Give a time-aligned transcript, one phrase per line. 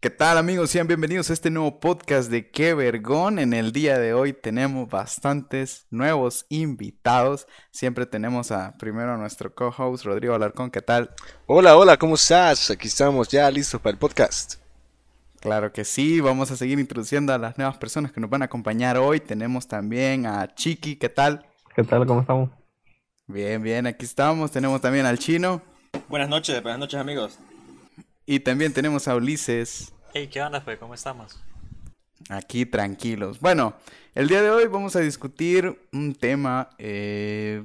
[0.00, 0.70] ¿Qué tal amigos?
[0.70, 3.38] Sean bienvenidos a este nuevo podcast de Qué Vergón.
[3.38, 7.46] En el día de hoy tenemos bastantes nuevos invitados.
[7.70, 10.70] Siempre tenemos a primero a nuestro co-host Rodrigo Alarcón.
[10.70, 11.10] ¿Qué tal?
[11.44, 12.70] Hola, hola, ¿cómo estás?
[12.70, 14.54] Aquí estamos ya listos para el podcast.
[15.38, 18.46] Claro que sí, vamos a seguir introduciendo a las nuevas personas que nos van a
[18.46, 19.20] acompañar hoy.
[19.20, 21.44] Tenemos también a Chiqui, ¿qué tal?
[21.76, 22.06] ¿Qué tal?
[22.06, 22.48] ¿Cómo estamos?
[23.26, 24.50] Bien, bien, aquí estamos.
[24.50, 25.60] Tenemos también al Chino.
[26.08, 27.38] Buenas noches, buenas noches amigos.
[28.26, 29.92] Y también tenemos a Ulises.
[30.14, 30.78] Hey, ¿qué onda, pues?
[30.78, 31.40] ¿Cómo estamos?
[32.28, 33.40] Aquí tranquilos.
[33.40, 33.74] Bueno,
[34.14, 37.64] el día de hoy vamos a discutir un tema eh,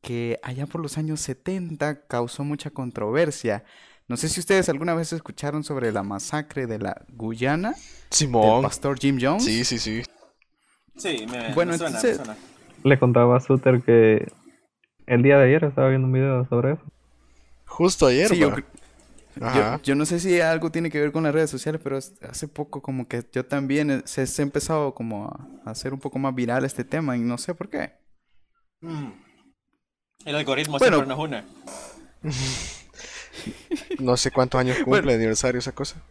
[0.00, 3.64] que allá por los años 70 causó mucha controversia.
[4.08, 7.74] No sé si ustedes alguna vez escucharon sobre la masacre de la Guyana
[8.10, 8.54] Simón.
[8.54, 9.44] del pastor Jim Jones.
[9.44, 10.02] Sí, sí, sí.
[10.96, 12.40] Sí, me, Bueno, me suena, entonces- me suena.
[12.84, 14.30] Le contaba a Suter que
[15.06, 16.82] el día de ayer estaba viendo un video sobre eso.
[17.66, 18.52] Justo ayer, Sí, yo,
[19.82, 22.80] yo- no sé si algo tiene que ver con las redes sociales, pero hace poco
[22.82, 25.26] como que yo también eh, se, se ha empezado como
[25.64, 27.92] a hacer un poco más viral este tema y no sé por qué.
[28.80, 29.10] Mm.
[30.24, 30.96] El algoritmo Bueno.
[30.98, 31.44] siempre nos une.
[34.00, 35.08] No sé cuántos años cumple Bueno.
[35.08, 36.02] de aniversario esa cosa.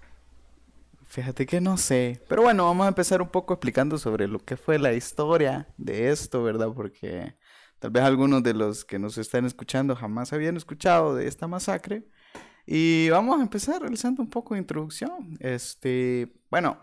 [1.08, 2.22] Fíjate que no sé.
[2.28, 6.12] Pero bueno, vamos a empezar un poco explicando sobre lo que fue la historia de
[6.12, 6.70] esto, ¿verdad?
[6.76, 7.36] Porque
[7.80, 12.04] tal vez algunos de los que nos están escuchando jamás habían escuchado de esta masacre.
[12.66, 15.38] Y vamos a empezar realizando un poco de introducción.
[15.40, 16.80] Este, bueno,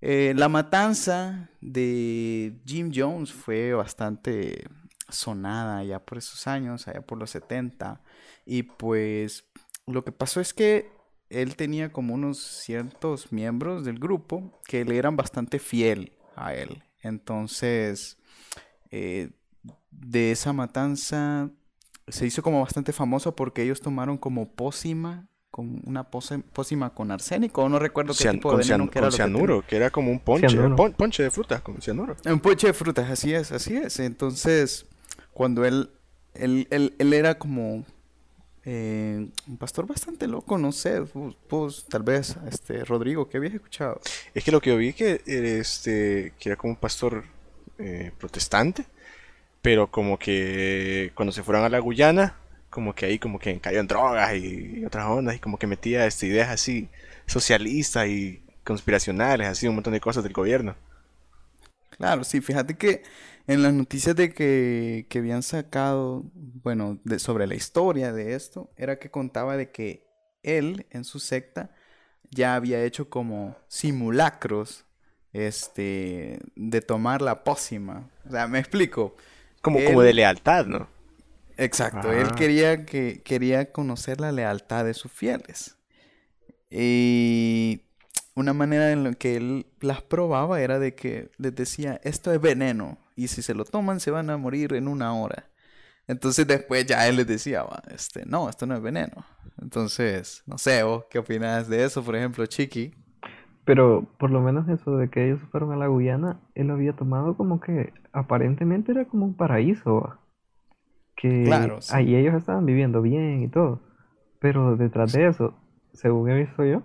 [0.00, 4.66] eh, la matanza de Jim Jones fue bastante
[5.08, 8.02] sonada ya por esos años, allá por los 70.
[8.44, 9.44] Y pues
[9.86, 10.90] lo que pasó es que
[11.28, 16.82] él tenía como unos ciertos miembros del grupo que le eran bastante fiel a él.
[17.02, 18.18] Entonces,
[18.90, 19.30] eh,
[19.90, 21.50] de esa matanza
[22.12, 27.10] se hizo como bastante famoso porque ellos tomaron como pócima, con una pose- pócima con
[27.10, 29.76] arsénico, no recuerdo qué Cian- tipo de veneno cian- que era con que cianuro, que
[29.76, 30.48] era como un ponche.
[30.48, 30.76] Cianuro.
[30.76, 32.16] pon- ponche de fruta con cianuro.
[32.24, 33.98] Un ponche de frutas, así es, así es.
[33.98, 34.86] Entonces,
[35.32, 35.90] cuando él,
[36.34, 37.84] él, él, él era como
[38.64, 43.54] eh, un pastor bastante loco, no sé, vos, vos, tal vez, este, Rodrigo, ¿qué habías
[43.54, 44.00] escuchado?
[44.34, 47.24] Es que lo que yo vi que, eh, este, que era como un pastor
[47.78, 48.84] eh, protestante,
[49.62, 52.36] pero como que cuando se fueron a la Guyana,
[52.70, 56.06] como que ahí como que cayó en drogas y, otras ondas y como que metía
[56.06, 56.88] este, ideas así
[57.26, 60.76] socialistas y conspiracionales, así un montón de cosas del gobierno.
[61.90, 63.02] Claro, sí, fíjate que
[63.46, 68.70] en las noticias de que, que habían sacado, bueno, de, sobre la historia de esto,
[68.76, 70.06] era que contaba de que
[70.42, 71.70] él en su secta
[72.30, 74.84] ya había hecho como simulacros,
[75.32, 78.08] este, de tomar la pócima.
[78.26, 79.16] O sea, me explico.
[79.62, 80.88] Como, como de lealtad, ¿no?
[81.56, 82.34] Exacto, él Ah.
[82.36, 85.76] quería que quería conocer la lealtad de sus fieles.
[86.70, 87.82] Y
[88.34, 92.40] una manera en la que él las probaba era de que les decía, esto es
[92.40, 95.50] veneno y si se lo toman se van a morir en una hora.
[96.06, 99.26] Entonces después ya él les decía, "Va, este, no, esto no es veneno.
[99.60, 102.94] Entonces, no sé, vos qué opinas de eso, por ejemplo, Chiqui.
[103.70, 106.92] Pero por lo menos eso de que ellos fueron a la Guyana, él lo había
[106.94, 110.00] tomado como que aparentemente era como un paraíso.
[110.00, 110.18] ¿va?
[111.14, 111.94] Que Claro, sí.
[111.94, 113.78] ahí ellos estaban viviendo bien y todo.
[114.40, 115.54] Pero detrás de eso,
[115.92, 116.82] según he visto yo,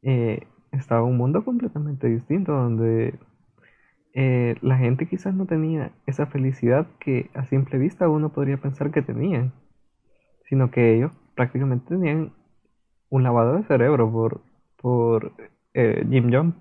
[0.00, 3.18] eh, estaba un mundo completamente distinto donde
[4.14, 8.90] eh, la gente quizás no tenía esa felicidad que a simple vista uno podría pensar
[8.90, 9.52] que tenían,
[10.48, 12.32] sino que ellos prácticamente tenían
[13.10, 14.40] un lavado de cerebro por,
[14.78, 15.32] por
[15.74, 16.54] eh, Jim Jones.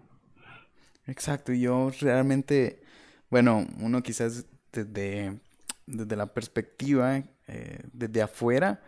[1.08, 2.82] Exacto, y yo realmente,
[3.30, 5.40] bueno, uno quizás desde,
[5.88, 8.82] desde la perspectiva, eh, desde afuera,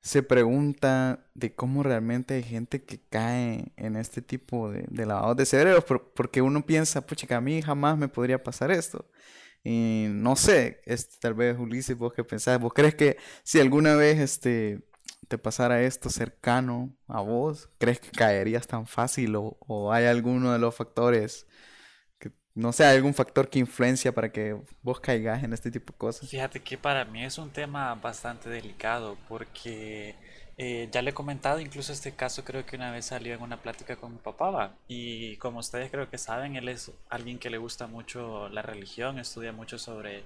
[0.00, 5.36] se pregunta de cómo realmente hay gente que cae en este tipo de, de lavados
[5.36, 9.06] de cerebros, por- porque uno piensa, pucha, a mí jamás me podría pasar esto.
[9.64, 13.96] Y no sé, este, tal vez Ulises, vos qué pensás, vos crees que si alguna
[13.96, 14.80] vez este,
[15.28, 20.52] te pasara esto cercano a vos, ¿crees que caerías tan fácil o, o hay alguno
[20.52, 21.46] de los factores
[22.18, 25.98] que, no sé, algún factor que influencia para que vos caigas en este tipo de
[25.98, 26.28] cosas?
[26.28, 30.16] Fíjate que para mí es un tema bastante delicado porque
[30.58, 33.62] eh, ya le he comentado, incluso este caso creo que una vez salió en una
[33.62, 37.58] plática con mi papá y como ustedes creo que saben, él es alguien que le
[37.58, 40.24] gusta mucho la religión, estudia mucho sobre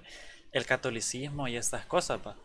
[0.53, 2.21] el catolicismo y estas cosas.
[2.27, 2.37] ¿va?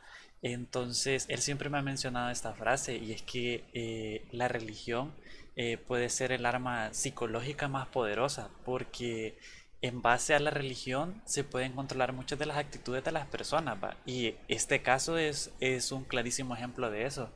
[0.46, 5.12] Entonces, él siempre me ha mencionado esta frase y es que eh, la religión
[5.56, 9.40] eh, puede ser el arma psicológica más poderosa porque
[9.82, 13.80] en base a la religión se pueden controlar muchas de las actitudes de las personas.
[14.06, 17.32] Y este caso es, es un clarísimo ejemplo de eso,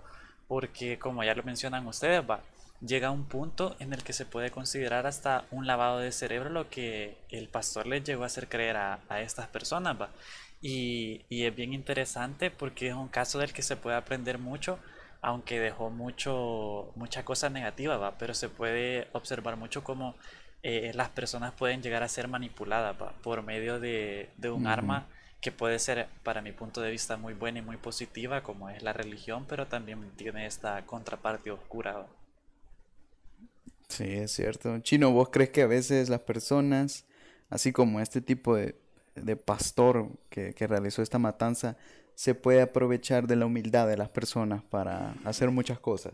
[0.47, 2.43] porque como ya lo mencionan ustedes, ¿va?
[2.79, 6.69] llega un punto en el que se puede considerar hasta un lavado de cerebro lo
[6.69, 10.09] que el pastor les llegó a hacer creer a, a estas personas, ¿va?
[10.61, 14.79] Y, y es bien interesante porque es un caso del que se puede aprender mucho,
[15.21, 18.17] aunque dejó mucho, mucha cosa negativa, ¿va?
[18.17, 20.15] Pero se puede observar mucho cómo
[20.61, 23.13] eh, las personas pueden llegar a ser manipuladas ¿va?
[23.21, 25.07] por medio de, de un arma
[25.41, 28.83] que puede ser, para mi punto de vista, muy buena y muy positiva, como es
[28.83, 31.93] la religión, pero también tiene esta contraparte oscura.
[31.93, 32.07] ¿va?
[33.87, 34.77] Sí, es cierto.
[34.79, 37.05] Chino, ¿vos crees que a veces las personas,
[37.49, 38.75] así como este tipo de,
[39.19, 41.77] de pastor que, que realizó esta matanza,
[42.15, 46.13] se puede aprovechar de la humildad de las personas para hacer muchas cosas?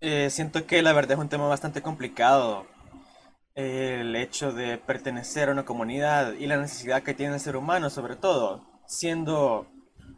[0.00, 2.66] Eh, siento que la verdad es un tema bastante complicado.
[3.54, 7.90] El hecho de pertenecer a una comunidad y la necesidad que tiene el ser humano,
[7.90, 9.66] sobre todo, siendo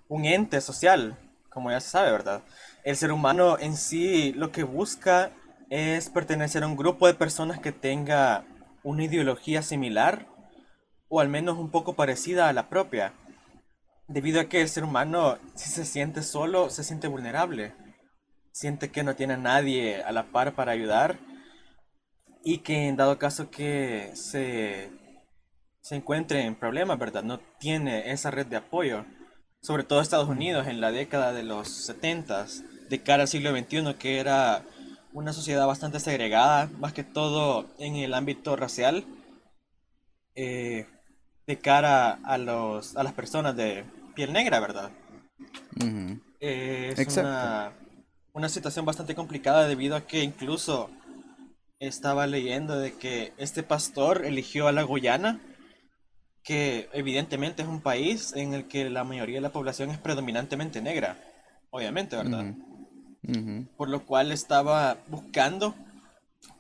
[0.07, 1.19] un ente social,
[1.51, 2.43] como ya se sabe, ¿verdad?
[2.85, 5.33] El ser humano en sí lo que busca
[5.69, 8.45] es pertenecer a un grupo de personas que tenga
[8.85, 10.27] una ideología similar
[11.13, 13.13] o al menos un poco parecida a la propia.
[14.09, 17.75] Debido a que el ser humano, si se siente solo, se siente vulnerable
[18.53, 21.19] siente que no tiene a nadie a la par para ayudar
[22.45, 24.91] y que en dado caso que se,
[25.81, 27.23] se encuentre en problemas, ¿verdad?
[27.23, 29.05] No tiene esa red de apoyo.
[29.63, 32.47] Sobre todo Estados Unidos en la década de los 70
[32.89, 34.65] de cara al siglo XXI, que era
[35.13, 39.05] una sociedad bastante segregada, más que todo en el ámbito racial,
[40.35, 40.89] eh,
[41.53, 43.85] de cara a, los, a las personas de
[44.15, 44.91] piel negra, ¿verdad?
[46.41, 47.73] Eh, es una,
[48.33, 50.89] una situación bastante complicada debido a que incluso
[51.79, 55.41] estaba leyendo de que este pastor eligió a la Guyana,
[56.43, 60.81] que evidentemente es un país en el que la mayoría de la población es predominantemente
[60.81, 61.19] negra,
[61.71, 62.55] obviamente, ¿verdad?
[63.77, 65.75] Por lo cual estaba buscando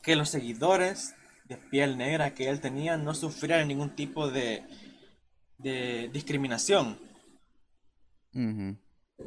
[0.02, 1.14] que los seguidores
[1.48, 4.64] de piel negra que él tenía no sufrieran ningún tipo de,
[5.62, 6.99] de discriminación.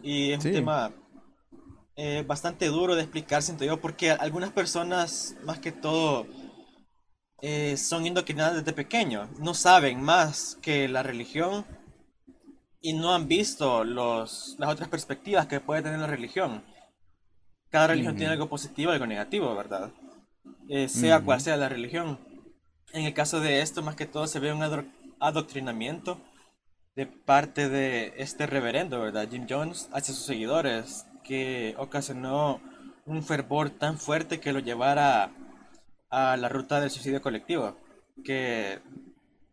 [0.02, 0.92] Y es un tema
[1.96, 6.28] eh, bastante duro de explicar, siento yo, porque algunas personas, más que todo,
[7.42, 11.66] eh, son indoctrinadas desde pequeños, no saben más que la religión
[12.82, 16.64] y no han visto los, las otras perspectivas que puede tener la religión.
[17.70, 19.92] Cada religión tiene algo positivo y algo negativo, ¿verdad?
[20.70, 22.20] Eh, sea cual sea la religión.
[22.94, 24.64] En el caso de esto, más que todo, se ve un
[25.20, 26.20] adoctrinamiento
[26.96, 29.28] de parte de este reverendo, ¿verdad?
[29.30, 32.62] Jim Jones, hacia sus seguidores, que ocasionó
[33.06, 35.32] un fervor tan fuerte que lo llevara
[36.10, 37.78] a la ruta del suicidio colectivo,
[38.24, 38.80] que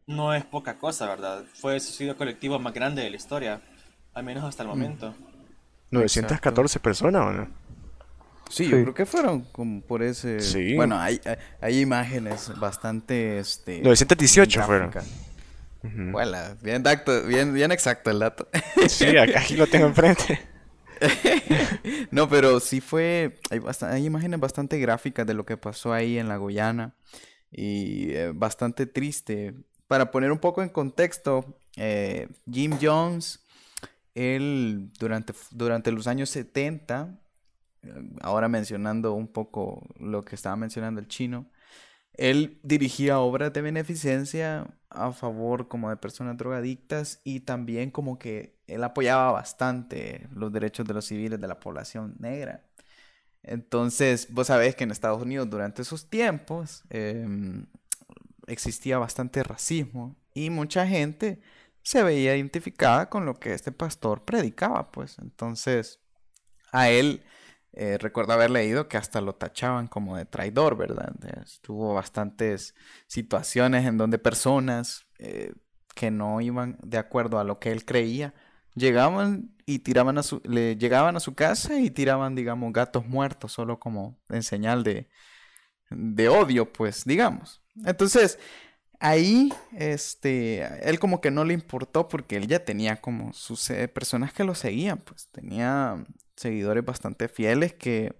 [0.06, 1.44] no es poca cosa, ¿verdad?
[1.54, 3.60] Fue el suicidio colectivo más grande de la historia,
[4.14, 5.14] al menos hasta el momento.
[5.90, 7.48] 914 personas, ¿o no?
[8.48, 10.40] Sí, yo creo que fueron como por ese...
[10.40, 10.74] Sí.
[10.76, 13.80] Bueno, hay, hay- hay imágenes bastante, este...
[13.82, 14.90] 918 fueron.
[15.82, 16.08] Gráficas.
[16.08, 16.16] Ujú.
[16.16, 18.48] Huela, bien, dacto- bien, bien exacto el dato.
[18.88, 20.40] Sí, acá aquí lo tengo enfrente.
[22.10, 26.28] No, pero sí fue, hay, hay imágenes bastante gráficas de lo que pasó ahí en
[26.28, 26.94] la Guyana
[27.50, 29.54] y eh, bastante triste.
[29.88, 33.44] Para poner un poco en contexto, eh, Jim Jones,
[34.14, 37.18] él durante, durante los años 70,
[37.82, 41.46] eh, ahora mencionando un poco lo que estaba mencionando el chino,
[42.14, 48.58] él dirigía obras de beneficencia a favor como de personas drogadictas y también como que
[48.66, 52.64] él apoyaba bastante los derechos de los civiles de la población negra.
[53.42, 57.66] Entonces, vos sabés que en Estados Unidos durante esos tiempos em,
[58.46, 61.40] existía bastante racismo y mucha gente
[61.82, 65.18] se veía identificada con lo que este pastor predicaba, pues.
[65.18, 66.00] Entonces,
[66.70, 67.22] a él
[67.72, 71.14] eh, recuerdo haber leído que hasta lo tachaban como de traidor, ¿verdad?
[71.62, 72.74] Tuvo bastantes
[73.06, 75.52] situaciones en donde personas eh,
[75.94, 78.34] que no iban de acuerdo a lo que él creía
[78.74, 83.52] llegaban y tiraban a su, le llegaban a su casa y tiraban, digamos, gatos muertos
[83.52, 85.08] solo como en señal de,
[85.90, 87.62] de odio, pues, digamos.
[87.84, 88.38] Entonces,
[89.00, 93.88] ahí, este, él como que no le importó porque él ya tenía como sus eh,
[93.88, 96.04] personas que lo seguían, pues, tenía
[96.42, 98.14] seguidores bastante fieles que,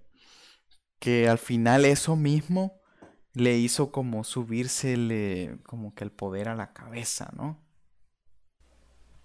[0.99, 2.81] que al final eso mismo
[3.35, 7.63] le hizo como subírsele como que el poder a la cabeza, ¿no?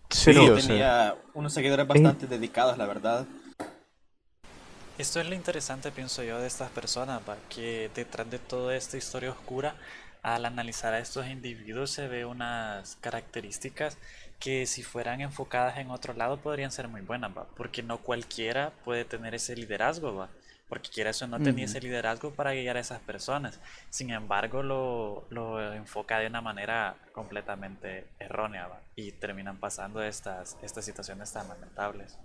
[0.09, 3.25] Sí, Pero- o sea, tenía unos seguidores bastante dedicados, la verdad.
[4.97, 7.37] Esto es lo interesante, pienso yo, de estas personas, ¿va?
[7.49, 9.75] que detrás de toda esta historia oscura,
[10.23, 13.97] al analizar a estos individuos se ve unas características
[14.39, 17.47] que si fueran enfocadas en otro lado podrían ser muy buenas, ¿va?
[17.55, 20.29] porque no cualquiera puede tener ese liderazgo, ¿va?
[20.69, 23.59] porque quieres o no tenía ese liderazgo para guiar a esas personas.
[23.89, 30.83] Sin embargo, lo, lo enfoca de una manera completamente errónea y terminan pasando estas, estas
[30.83, 32.17] situaciones tan lamentables.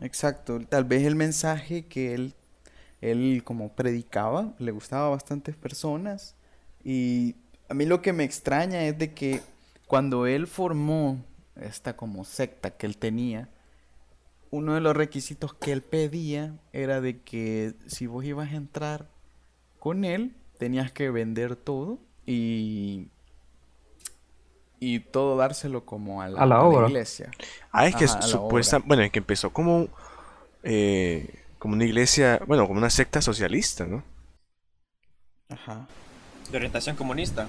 [0.00, 2.34] Exacto, tal vez el mensaje que él,
[3.00, 6.36] él como predicaba le gustaba a bastantes personas
[6.84, 7.36] y
[7.68, 9.40] a mí lo que me extraña es de que
[9.94, 11.24] cuando él formó
[11.54, 13.48] esta como secta que él tenía,
[14.50, 19.06] uno de los requisitos que él pedía era de que si vos ibas a entrar
[19.78, 23.06] con él, tenías que vender todo y
[24.80, 26.88] y todo dárselo como a la, obra.
[26.88, 27.30] iglesia.
[27.70, 29.86] Ah, es que supuesta, bueno, es que empezó como
[30.64, 34.02] eh, como una iglesia, bueno, como una secta socialista, ¿no?
[35.50, 35.86] Ajá.
[36.50, 37.46] De orientación comunista.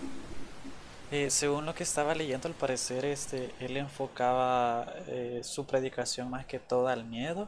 [1.15, 6.45] Eh, según lo que estaba leyendo, al parecer, este, él enfocaba eh, su predicación más
[6.45, 7.47] que todo al miedo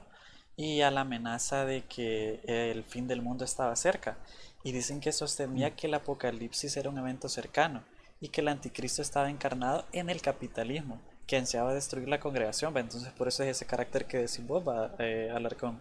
[0.55, 4.17] y a la amenaza de que el fin del mundo estaba cerca.
[4.63, 7.83] Y dicen que sostenía que el apocalipsis era un evento cercano
[8.21, 12.75] y que el anticristo estaba encarnado en el capitalismo, que ansiaba destruir la congregación.
[12.77, 15.77] Entonces, por eso es ese carácter que decís vos, va eh, hablar con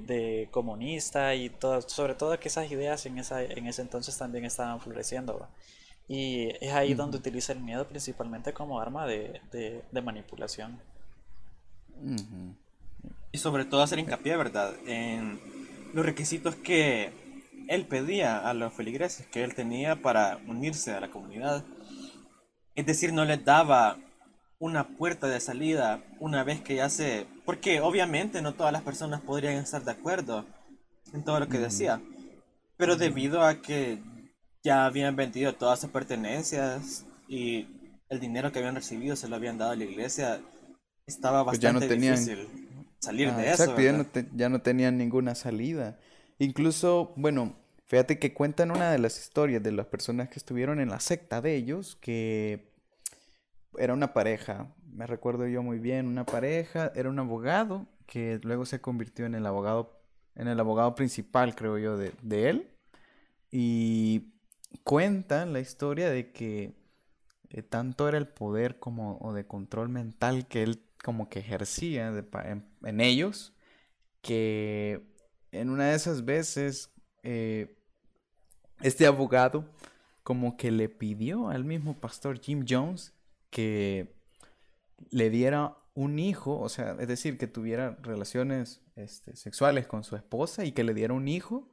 [0.00, 4.44] de, comunista y todo, sobre todo que esas ideas en, esa, en ese entonces también
[4.44, 5.48] estaban floreciendo.
[6.06, 9.40] Y es ahí donde utiliza el miedo principalmente como arma de,
[10.02, 10.78] manipulación.
[13.32, 14.74] Y sobre todo hacer hincapié, ¿verdad?
[14.86, 15.40] En
[15.94, 17.12] los requisitos que
[17.68, 21.64] él pedía a los feligreses, que él tenía para unirse a la comunidad.
[22.74, 23.96] Es decir, no les daba
[24.58, 27.26] una puerta de salida una vez que ya se...
[27.44, 30.44] Porque obviamente no todas las personas podrían estar de acuerdo
[31.12, 32.00] en todo lo que decía.
[32.76, 34.02] Pero debido a que
[34.64, 37.68] ya habían vendido todas sus pertenencias y
[38.08, 40.40] el dinero que habían recibido se lo habían dado a la iglesia,
[41.06, 42.14] estaba bastante pues ya no tenían...
[42.16, 42.64] difícil
[42.98, 43.64] salir de eso.
[43.64, 45.98] Exacto, ya no, tenían ninguna salida.
[46.38, 47.54] Incluso, bueno,
[47.84, 51.42] fíjate que cuentan una de las historias de las personas que estuvieron en la secta
[51.42, 52.72] de ellos, que
[53.76, 58.64] era una pareja, me recuerdo yo muy bien, una pareja, era un abogado que luego
[58.64, 60.00] se convirtió en el abogado,
[60.34, 62.70] en el abogado principal, creo yo, de, de él.
[63.50, 64.33] Y
[64.82, 66.74] cuentan la historia de que
[67.50, 72.12] eh, tanto era el poder como de control mental que él como que ejercía
[72.82, 73.52] en, ellos
[74.22, 75.06] que
[75.52, 76.90] en una de esas veces
[77.22, 77.76] eh,
[78.80, 79.68] este abogado
[80.22, 83.12] como que le pidió al mismo pastor Jim Jones
[83.50, 84.14] que
[85.10, 90.16] le diera un hijo, o sea, es decir, que tuviera relaciones este, sexuales con su
[90.16, 91.68] esposa y que le diera un hijo,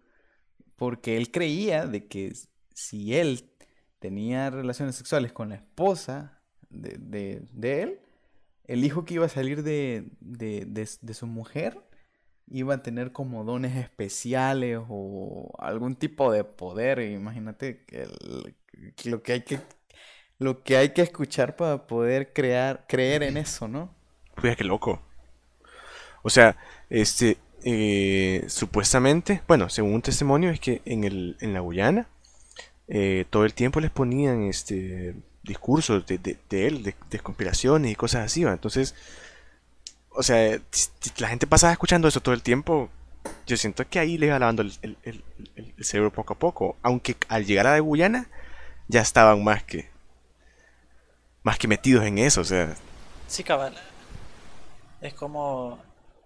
[0.76, 2.34] porque él creía de que
[2.74, 3.50] si él
[4.00, 8.00] tenía relaciones sexuales con la esposa de, él,
[8.66, 10.10] el hijo que iba a salir de,
[11.14, 11.78] su mujer
[12.48, 17.00] iba a tener como dones especiales o algún tipo de poder.
[17.00, 17.86] Imagínate
[19.06, 19.60] lo que hay que
[20.40, 23.94] lo que hay que escuchar para poder crear creer en eso, ¿no?
[24.36, 25.00] Pues qué loco.
[26.24, 26.58] O sea,
[26.90, 32.08] este eh, supuestamente, bueno, según un testimonio es que en el en la Guyana
[32.94, 38.26] eh, todo el tiempo les ponían este discursos de, de, él, de, conspiraciones y cosas
[38.26, 38.44] así.
[38.44, 38.96] Entonces,
[40.10, 40.60] o sea,
[41.18, 42.90] la gente pasaba escuchando eso todo el tiempo.
[43.48, 45.24] Yo siento que ahí le iba lavando el, el,
[45.56, 46.76] el, cerebro poco a poco.
[46.82, 48.28] Aunque al llegar a la Guyana
[48.90, 49.90] ya estaban más que
[51.44, 52.76] más que metidos en eso, o sea.
[53.28, 53.74] Sí, cabal.
[55.00, 55.80] Es como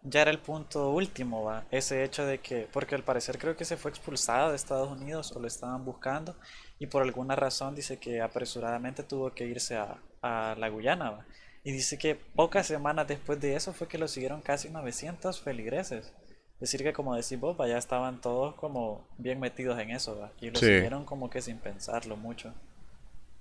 [0.06, 1.64] ya era el punto último, ¿va?
[1.72, 5.32] ese hecho de que, porque al parecer creo que se fue expulsado de Estados Unidos
[5.36, 6.36] o lo estaban buscando
[6.80, 11.12] y por alguna razón dice que apresuradamente tuvo que irse a, a la Guyana.
[11.12, 11.26] ¿va?
[11.64, 16.14] Y dice que pocas semanas después de eso fue que lo siguieron casi 900 feligreses.
[16.60, 20.32] Decir que como decís vos, ya estaban todos como bien metidos en eso ¿va?
[20.40, 22.54] y lo siguieron como que sin pensarlo mucho.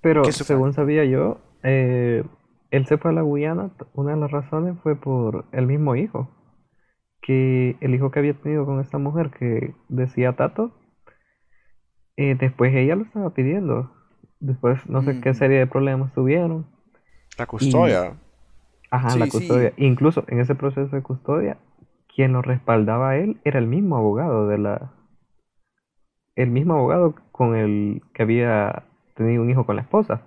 [0.00, 2.24] Pero según sabía yo, eh,
[2.70, 6.28] él se fue a la Guyana, una de las razones fue por el mismo hijo
[7.24, 10.72] que el hijo que había tenido con esta mujer que decía Tato,
[12.16, 13.90] eh, después ella lo estaba pidiendo.
[14.40, 15.34] Después no sé qué mm.
[15.34, 16.66] serie de problemas tuvieron.
[17.38, 18.18] La custodia.
[18.90, 19.72] ajá, la custodia.
[19.78, 21.56] Incluso en ese proceso de custodia,
[22.14, 24.92] quien lo respaldaba a él era el mismo abogado de la...
[26.36, 28.84] El mismo abogado con el que había
[29.16, 30.26] tenido un hijo con la esposa.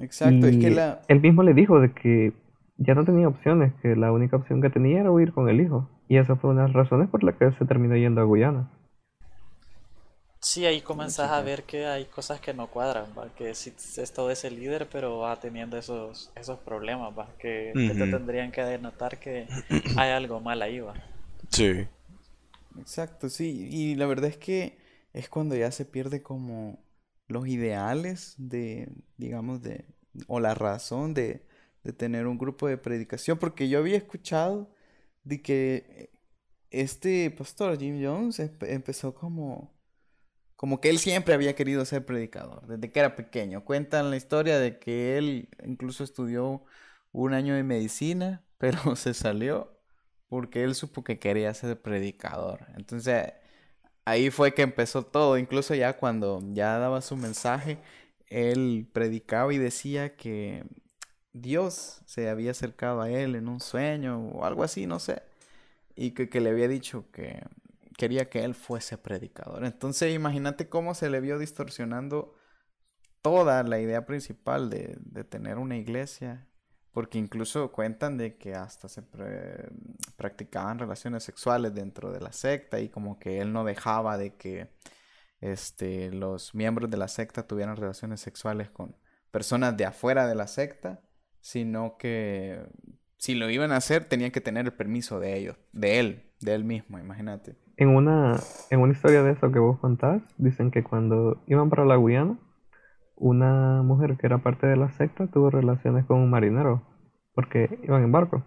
[0.00, 1.02] Exacto, es que la...
[1.06, 2.32] Él mismo le dijo de que
[2.78, 5.88] ya no tenía opciones, que la única opción que tenía era huir con el hijo.
[6.08, 8.70] Y esa fue una de las razones por las que se terminó yendo a Guyana.
[10.40, 13.34] Sí, ahí comenzás a ver que hay cosas que no cuadran, ¿va?
[13.34, 17.28] que si es todo ese líder, pero va teniendo esos, esos problemas, ¿va?
[17.38, 19.48] Que, te tendrían que denotar que
[19.96, 20.78] hay algo mal ahí.
[20.78, 20.94] ¿va?
[21.48, 21.88] Sí.
[22.78, 23.68] Exacto, sí.
[23.70, 24.78] Y la verdad es que
[25.12, 26.78] es cuando ya se pierde como
[27.26, 29.86] los ideales de, digamos, de,
[30.28, 31.42] o la razón de,
[31.86, 34.68] de tener un grupo de predicación, porque yo había escuchado
[35.22, 36.10] de que
[36.70, 39.72] este pastor Jim Jones empezó como,
[40.56, 43.64] como que él siempre había querido ser predicador, desde que era pequeño.
[43.64, 46.64] Cuentan la historia de que él incluso estudió
[47.12, 49.72] un año de medicina, pero se salió
[50.28, 52.66] porque él supo que quería ser predicador.
[52.76, 53.32] Entonces
[54.04, 57.78] ahí fue que empezó todo, incluso ya cuando ya daba su mensaje,
[58.26, 60.64] él predicaba y decía que
[61.40, 65.22] Dios se había acercado a él en un sueño o algo así, no sé,
[65.94, 67.42] y que, le había dicho que
[67.96, 69.64] quería que él fuese predicador.
[69.64, 72.34] Entonces imagínate cómo se le vio distorsionando
[73.22, 76.46] toda la idea principal de, de tener una iglesia
[76.96, 79.02] porque incluso cuentan de que hasta se
[80.16, 84.70] practicaban relaciones sexuales dentro de la secta y como que él no dejaba de que
[85.42, 88.96] este, los miembros de la secta tuvieran relaciones sexuales con
[89.30, 91.02] personas de afuera de la secta,
[91.46, 92.58] sino que
[93.18, 96.56] si lo iban a hacer tenían que tener el permiso de ellos, de él, de
[96.56, 97.54] él mismo, imagínate.
[97.76, 98.34] En una,
[98.70, 102.36] en una historia de eso que vos contás, dicen que cuando iban para la Guyana,
[103.14, 106.82] una mujer que era parte de la secta tuvo relaciones con un marinero,
[107.32, 108.44] porque iban en barco.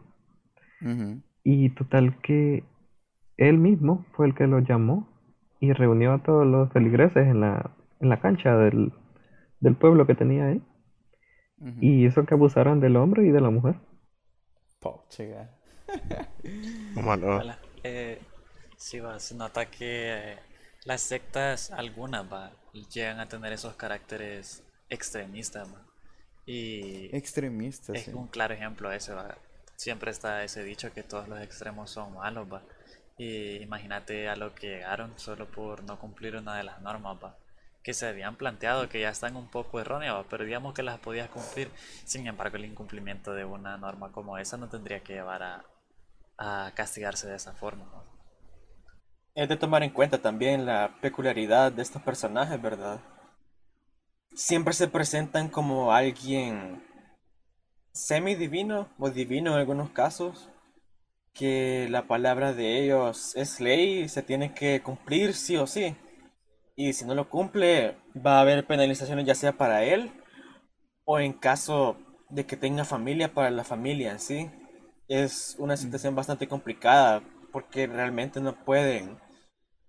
[1.46, 2.66] Y total que
[3.38, 5.08] él mismo fue el que lo llamó
[5.62, 8.92] y reunió a todos los feligreses en la, en la cancha del,
[9.80, 10.62] pueblo que tenía ahí.
[11.82, 13.76] Y hizo que abusaran del hombre y de la mujer.
[17.84, 18.20] Eh,
[18.78, 20.38] sí, va, se nota que
[20.86, 22.52] las sectas, algunas, va,
[22.94, 25.68] llegan a tener esos caracteres extremistas,
[26.46, 29.38] Y extremistas, es un claro ejemplo ese, ¿va?
[29.76, 32.64] Siempre está ese dicho que todos los extremos son malos, ¿va?
[33.18, 37.38] Y imagínate a lo que llegaron solo por no cumplir una de las normas, ¿va?
[37.90, 41.28] Que se habían planteado, que ya están un poco erróneas, pero digamos que las podías
[41.28, 41.72] cumplir.
[42.06, 45.66] Sin embargo, el incumplimiento de una norma como esa no tendría que llevar a,
[46.38, 47.86] a castigarse de esa forma.
[49.34, 53.00] Es de tomar en cuenta también la peculiaridad de estos personajes, ¿verdad?
[54.36, 56.84] siempre se presentan como alguien
[57.92, 60.48] semidivino o divino en algunos casos,
[61.34, 65.96] que la palabra de ellos es ley y se tiene que cumplir sí o sí.
[66.80, 70.14] Y si no lo cumple, va a haber penalizaciones ya sea para él
[71.04, 71.98] o en caso
[72.30, 74.50] de que tenga familia para la familia en sí.
[75.10, 79.18] Es una situación bastante complicada porque realmente no pueden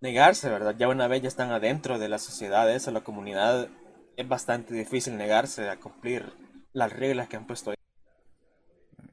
[0.00, 0.74] negarse, ¿verdad?
[0.76, 3.68] Ya una vez ya están adentro de la sociedad, esa, la comunidad,
[4.16, 6.32] es bastante difícil negarse a cumplir
[6.72, 7.76] las reglas que han puesto ahí.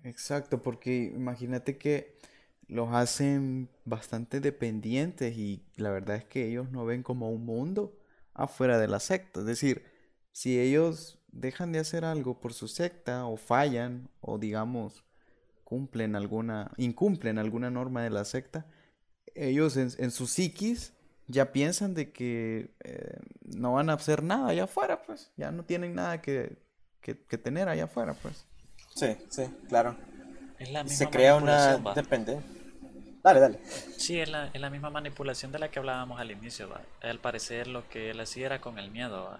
[0.03, 2.17] Exacto, porque imagínate que
[2.67, 7.97] los hacen bastante dependientes y la verdad es que ellos no ven como un mundo
[8.33, 9.39] afuera de la secta.
[9.39, 9.85] Es decir,
[10.31, 15.03] si ellos dejan de hacer algo por su secta o fallan o digamos
[15.63, 18.65] cumplen alguna, incumplen alguna norma de la secta,
[19.35, 20.93] ellos en, en su psiquis
[21.27, 25.31] ya piensan de que eh, no van a hacer nada allá afuera, pues.
[25.35, 26.57] Ya no tienen nada que,
[27.43, 28.45] tener allá afuera, pues.
[28.95, 29.95] Sí, sí, claro.
[30.85, 32.56] Se crea una dependencia.
[33.27, 33.59] Dale, dale.
[33.97, 36.69] Sí, es la, la, misma manipulación de la que hablábamos al inicio.
[36.69, 36.81] ¿va?
[37.01, 39.37] Al parecer lo que él hacía era con el miedo.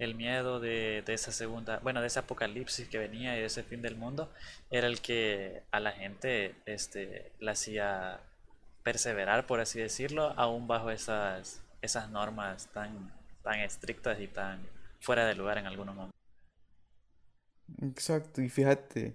[0.00, 3.62] El miedo de, de, esa segunda, bueno, de ese apocalipsis que venía y de ese
[3.62, 4.28] fin del mundo,
[4.72, 8.18] era el que a la gente este, la hacía
[8.82, 13.12] perseverar, por así decirlo, aún bajo esas, esas normas tan,
[13.44, 14.66] tan estrictas y tan
[14.98, 16.20] fuera de lugar en algunos momentos.
[17.82, 19.14] Exacto, y fíjate,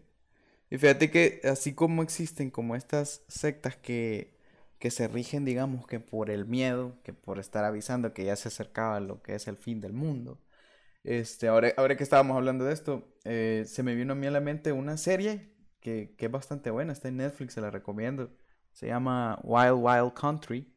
[0.73, 4.37] y fíjate que así como existen como estas sectas que,
[4.79, 8.47] que se rigen, digamos, que por el miedo, que por estar avisando que ya se
[8.47, 10.39] acercaba lo que es el fin del mundo.
[11.03, 14.31] Este, ahora, ahora que estábamos hablando de esto, eh, se me vino a mí a
[14.31, 18.31] la mente una serie que, que es bastante buena, está en Netflix, se la recomiendo
[18.73, 20.75] se llama Wild Wild Country,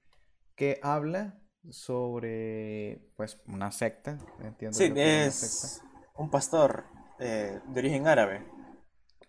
[0.54, 1.38] que habla
[1.70, 4.76] sobre pues una secta, entiendo.
[4.76, 5.82] Sí, es,
[6.14, 6.84] un pastor
[7.18, 8.46] eh, de origen árabe.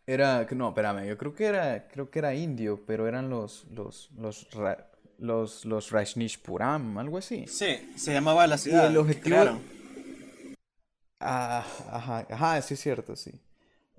[0.10, 4.10] Era, no, espérame, yo creo que era, creo que era indio, pero eran los, los,
[4.18, 4.48] los,
[5.18, 7.46] los, los Rajnishpuram, algo así.
[7.48, 8.86] Sí, se llamaba la ciudad.
[8.86, 9.60] Y el objetivo...
[11.20, 13.42] Ah, ajá, ajá, sí es cierto, sí.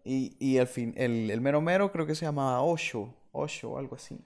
[0.02, 3.96] Y, y el, fin, el, el mero mero creo que se llamaba Osho, Osho, algo
[3.96, 4.18] así.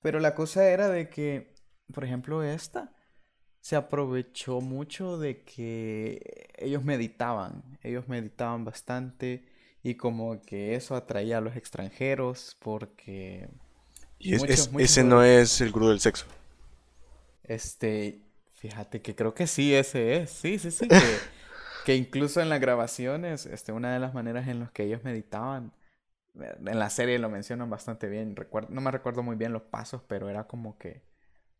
[0.00, 1.54] Pero la cosa era de que,
[1.92, 2.94] por ejemplo, esta
[3.60, 9.46] se aprovechó mucho de que ellos meditaban, ellos meditaban bastante
[9.84, 13.48] y como que eso atraía a los extranjeros porque...
[14.18, 16.24] Y ese no es el gurú del sexo.
[17.42, 18.22] Este,
[18.54, 20.30] fíjate que creo que sí, ese es.
[20.30, 20.88] Sí, sí, sí.
[20.88, 20.96] Que,
[21.84, 25.74] que incluso en las grabaciones, este, una de las maneras en las que ellos meditaban,
[26.34, 28.36] en la serie lo mencionan bastante bien.
[28.36, 31.02] Recuerdo, no me recuerdo muy bien los pasos, pero era como que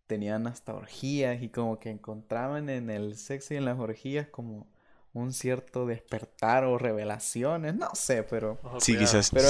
[0.06, 4.66] tenían hasta orgías y como que encontraban en el sexo y en las orgías como
[5.14, 8.60] un cierto despertar o revelaciones, no sé, pero...
[8.62, 9.06] Ojo, Sí, cuidado.
[9.06, 9.30] quizás.
[9.30, 9.48] Pero,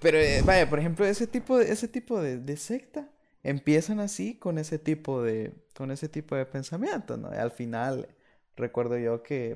[0.00, 3.08] pero eh, vaya, por ejemplo, ese tipo de, ese tipo de, de secta
[3.42, 7.32] empiezan así con ese tipo de, con ese tipo de pensamientos, ¿no?
[7.34, 8.08] Y al final
[8.56, 9.52] recuerdo yo que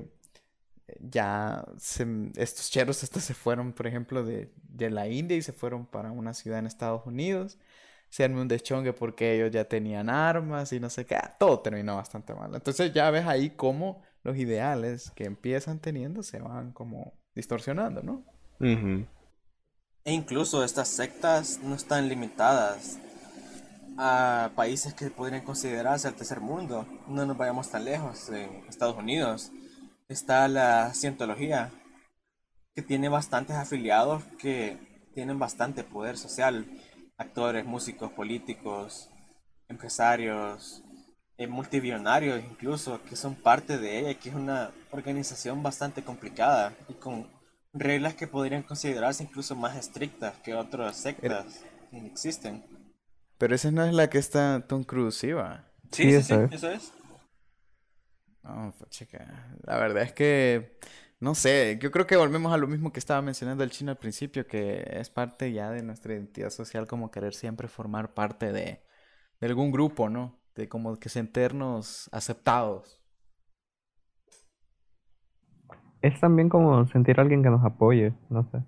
[0.87, 5.41] eh, ya se- estos cheros estos se fueron, por ejemplo, de, de la India y
[5.41, 7.57] se fueron para una ciudad en Estados Unidos.
[8.09, 11.15] Se armó un deschongue porque ellos ya tenían armas y no sé qué.
[11.15, 12.53] ah, Todo terminó bastante mal.
[12.55, 18.23] Entonces ya ves ahí cómo los ideales que empiezan teniendo se van como distorsionando, ¿no?
[20.03, 22.99] E incluso estas sectas no están limitadas
[23.97, 26.87] a países que podrían considerarse el tercer mundo.
[27.07, 28.29] No nos vayamos tan lejos.
[28.29, 29.51] En Estados Unidos
[30.07, 31.71] está la cientología,
[32.73, 34.77] que tiene bastantes afiliados que
[35.13, 36.65] tienen bastante poder social.
[37.17, 39.09] Actores, músicos, políticos,
[39.67, 40.83] empresarios,
[41.41, 46.93] eh, multimillonarios incluso, que son parte de ella, que es una organización bastante complicada y
[46.95, 47.27] con
[47.73, 52.63] reglas que podrían considerarse incluso más estrictas que otras sectas que existen.
[53.37, 55.65] Pero esa no es la que está Tom Cruise, ¿sí va?
[55.91, 56.51] Sí, Sí, sí, eso es.
[56.51, 56.93] eso es.
[58.43, 60.79] No, pues, chica, la verdad es que,
[61.19, 63.99] no sé, yo creo que volvemos a lo mismo que estaba mencionando el chino al
[63.99, 68.83] principio, que es parte ya de nuestra identidad social como querer siempre formar parte de,
[69.39, 70.40] de algún grupo, ¿no?
[70.55, 73.01] De como que sentirnos aceptados.
[76.01, 78.63] Es también como sentir a alguien que nos apoye, no sé.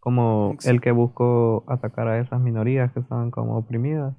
[0.00, 4.14] Como el que buscó atacar a esas minorías que estaban como oprimidas.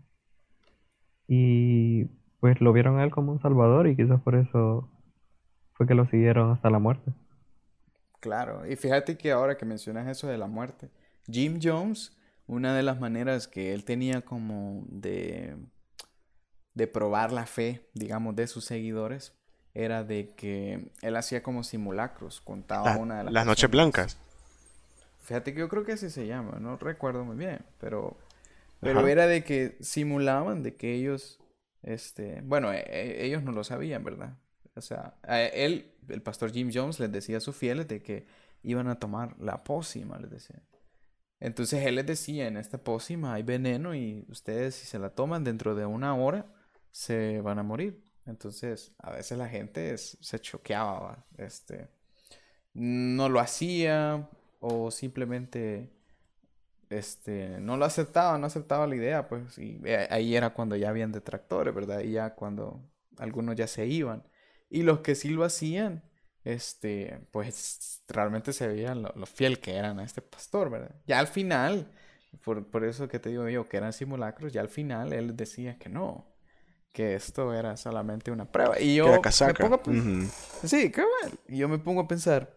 [1.28, 2.06] Y
[2.40, 4.90] pues lo vieron a él como un salvador y quizás por eso
[5.74, 7.12] fue que lo siguieron hasta la muerte.
[8.20, 10.90] Claro, y fíjate que ahora que mencionas eso de la muerte,
[11.28, 15.58] Jim Jones, una de las maneras que él tenía como de,
[16.74, 19.34] de probar la fe, digamos, de sus seguidores,
[19.74, 24.18] era de que él hacía como simulacros, contaba La- una de las las noches blancas.
[25.22, 28.18] Fíjate que yo creo que así se llama, no recuerdo muy bien, pero,
[28.82, 29.12] pero Ajá.
[29.12, 31.40] era de que simulaban de que ellos,
[31.82, 34.38] este, bueno, e- e- ellos no lo sabían, ¿verdad?
[34.76, 35.16] O sea,
[35.54, 38.26] él, el pastor Jim Jones les decía a sus fieles de que
[38.64, 40.62] iban a tomar la pócima, les decía.
[41.40, 45.44] Entonces él les decía, en esta pócima hay veneno y ustedes si se la toman
[45.44, 46.46] dentro de una hora
[46.94, 48.02] se van a morir.
[48.26, 51.90] Entonces, a veces la gente se choqueaba, este,
[52.74, 54.30] no lo hacía
[54.62, 55.92] o simplemente
[56.90, 60.90] este, no lo aceptaba, no aceptaba la idea, pues, y eh, ahí era cuando ya
[60.90, 62.02] habían detractores, ¿verdad?
[62.02, 62.82] Y ya cuando
[63.18, 64.24] algunos ya se iban.
[64.70, 66.04] Y los que sí lo hacían,
[66.44, 70.96] este, pues realmente se veían lo, lo fiel que eran a este pastor, ¿verdad?
[71.08, 71.92] Ya al final,
[72.44, 75.78] por, por eso que te digo yo, que eran simulacros, ya al final él decía
[75.80, 76.33] que no,
[76.94, 78.80] que esto era solamente una prueba.
[78.80, 79.16] Y yo era
[79.48, 80.30] me pongo a Ujú.
[80.64, 81.40] Sí, cabal.
[81.48, 82.56] Y yo me pongo a pensar,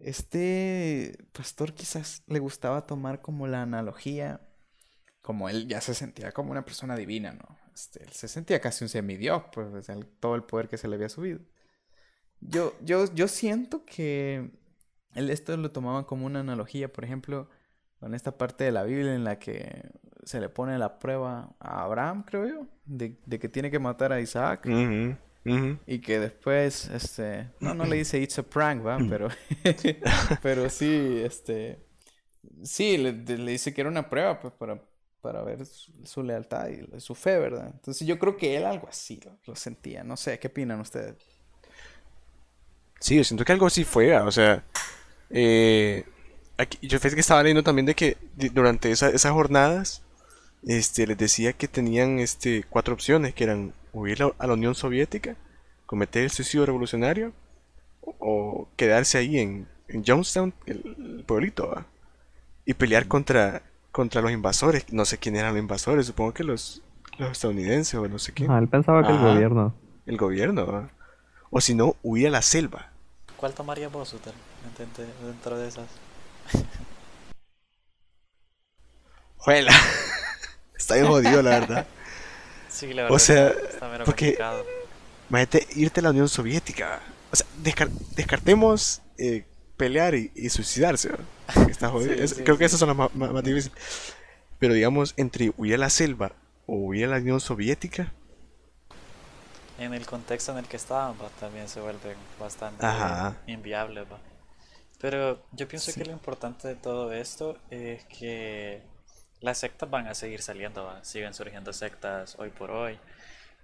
[0.00, 4.40] este pastor quizás le gustaba tomar como la analogía,
[5.22, 7.58] como él ya se sentía como una persona divina, ¿no?
[7.74, 10.96] Este, él se sentía casi un semidios, pues, el- todo el poder que se le
[10.96, 11.40] había subido.
[12.40, 14.50] Yo, yo, yo siento que
[15.14, 17.48] él esto lo tomaba como una analogía, por ejemplo,
[18.00, 19.90] con esta parte de la Biblia en la que
[20.28, 24.12] se le pone la prueba a Abraham, creo yo, de, de que tiene que matar
[24.12, 24.70] a Isaac.
[25.86, 29.28] Y que después, este, no, no le dice it's a prank, va, pero,
[30.42, 31.78] pero sí, este,
[32.62, 34.82] sí, le, dice que era una prueba, pues, para,
[35.22, 37.70] para ver su, su lealtad y su fe, ¿verdad?
[37.74, 41.16] Entonces yo creo que él algo así lo, lo sentía, no sé, ¿qué opinan ustedes?
[43.00, 44.64] Sí, yo siento que algo así fue, o sea,
[45.30, 46.04] eh,
[46.58, 50.02] aquí, yo fíjate que estaba leyendo también de que durante esa- esas jornadas,
[50.66, 55.36] este, les decía que tenían, este, cuatro opciones, que eran huir a la Unión Soviética,
[55.86, 57.32] cometer el suicidio revolucionario,
[58.00, 61.86] o, o quedarse ahí en, en Jonestown, el, el pueblito, ah,
[62.64, 66.82] y pelear contra, contra los invasores, no sé quién eran los invasores, supongo que los,
[67.18, 69.74] los estadounidenses o no sé quién, Ajá, él pensaba que el gobierno.
[70.06, 70.90] el gobierno, ah.
[71.50, 72.90] o si no, huir a la selva.
[73.36, 74.34] ¿Cuál tomaría vos, Uter,
[74.76, 75.86] dentro- dentro de esas?
[79.36, 79.72] Juela.
[80.88, 81.86] Está bien jodido, la verdad.
[82.70, 84.64] Sí, la O verdad sea, está, porque- complicado.
[85.30, 87.00] Imagínate irte a la Unión Soviética.
[87.32, 89.44] O sea, descar- descartemos eh,
[89.76, 91.10] pelear y, y suicidarse.
[91.68, 92.12] Está jodido.
[92.16, 93.76] Sí, Es- sí, creo que esas son las más, más- más difíciles.
[94.58, 96.32] Pero digamos, entre huir a la selva
[96.66, 98.12] o huir a la Unión Soviética,
[99.78, 103.36] en el contexto en el que estaban, también se vuelven bastante Ajá.
[103.46, 104.18] inviables, va.
[105.00, 108.82] Pero yo pienso que lo importante de todo esto es que
[109.40, 111.04] las sectas van a seguir saliendo, va.
[111.04, 112.98] Siguen surgiendo sectas hoy por hoy.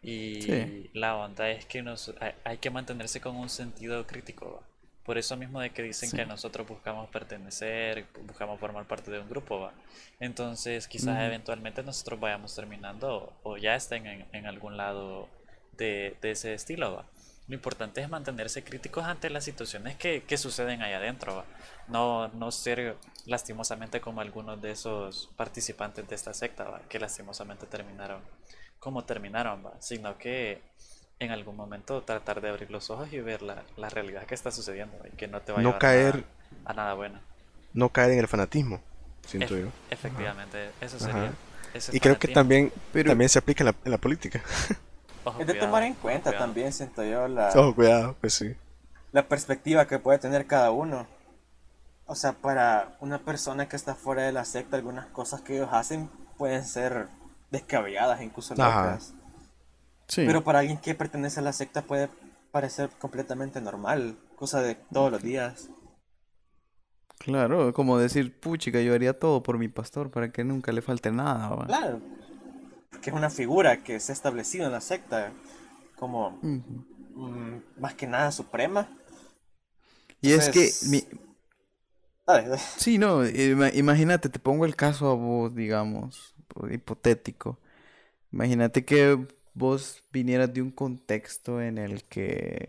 [0.02, 0.90] Y Sí.
[0.92, 4.68] la onda es que nos, hay, hay que mantenerse con un sentido crítico, va.
[5.04, 6.16] Por eso mismo de que dicen Sí.
[6.16, 9.72] que nosotros buscamos pertenecer, buscamos formar parte de un grupo, va.
[10.20, 15.28] Entonces quizás eventualmente nosotros vayamos terminando o ya estén en, en algún lado
[15.76, 17.04] de, de ese estilo, va.
[17.46, 21.44] Lo importante es mantenerse críticos ante las situaciones que, que suceden ahí adentro, va.
[21.88, 27.66] No, no ser lastimosamente como algunos de esos participantes de esta secta, va, que lastimosamente
[27.66, 28.20] terminaron
[28.78, 30.60] como terminaron, va, sino que
[31.18, 34.50] en algún momento tratar de abrir los ojos y ver la, la realidad que está
[34.50, 36.24] sucediendo y que no te va a No a caer- nada-
[36.66, 37.20] a nada bueno.
[37.72, 38.82] No caer en el fanatismo,
[39.26, 39.68] siento yo.
[39.90, 41.32] Efectivamente, eso sería.
[41.74, 44.42] ese Y creo que también, Pero- también se aplica en la, en la política.
[45.24, 46.44] Ojo, Es de cuidado, tomar en cuenta cuidado.
[46.44, 48.54] también, siento yo, la, Ojo, cuidado, pues sí.
[49.12, 51.06] la perspectiva que puede tener cada uno.
[52.06, 55.68] O sea, para una persona que está fuera de la secta, algunas cosas que ellos
[55.72, 57.08] hacen pueden ser
[57.50, 58.92] descabelladas, incluso Ajá.
[58.92, 59.14] locas.
[60.08, 60.24] Sí.
[60.26, 62.08] Pero para alguien que pertenece a la secta puede
[62.52, 65.70] parecer completamente normal, cosa de todos los días.
[67.18, 71.10] Claro, como decir, puchica, yo haría todo por mi pastor para que nunca le falte
[71.10, 71.66] nada, va.
[71.66, 72.00] Claro,
[72.94, 75.32] porque es una figura que se ha establecido en la secta
[75.98, 76.38] como
[77.16, 78.88] mm, más que nada suprema.
[80.20, 80.74] Y es que,
[82.76, 86.34] sí, no, ima- imagínate, te pongo el caso a vos, digamos,
[86.70, 87.58] hipotético.
[88.32, 92.66] Imagínate que vos vinieras de un contexto en el que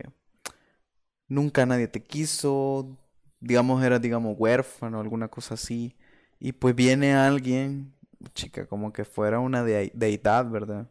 [1.28, 2.96] nunca nadie te quiso,
[3.40, 5.96] digamos, eras, digamos, huérfano, alguna cosa así,
[6.38, 7.94] y pues viene alguien,
[8.34, 10.88] chica, como que fuera una dei- deidad, ¿verdad?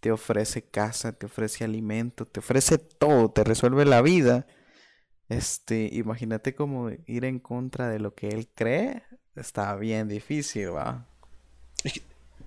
[0.00, 4.46] Te ofrece casa, te ofrece alimento, te ofrece todo, te resuelve la vida.
[5.28, 9.04] Este, imagínate como ir en contra de lo que él cree,
[9.36, 11.06] está bien difícil, ¿va?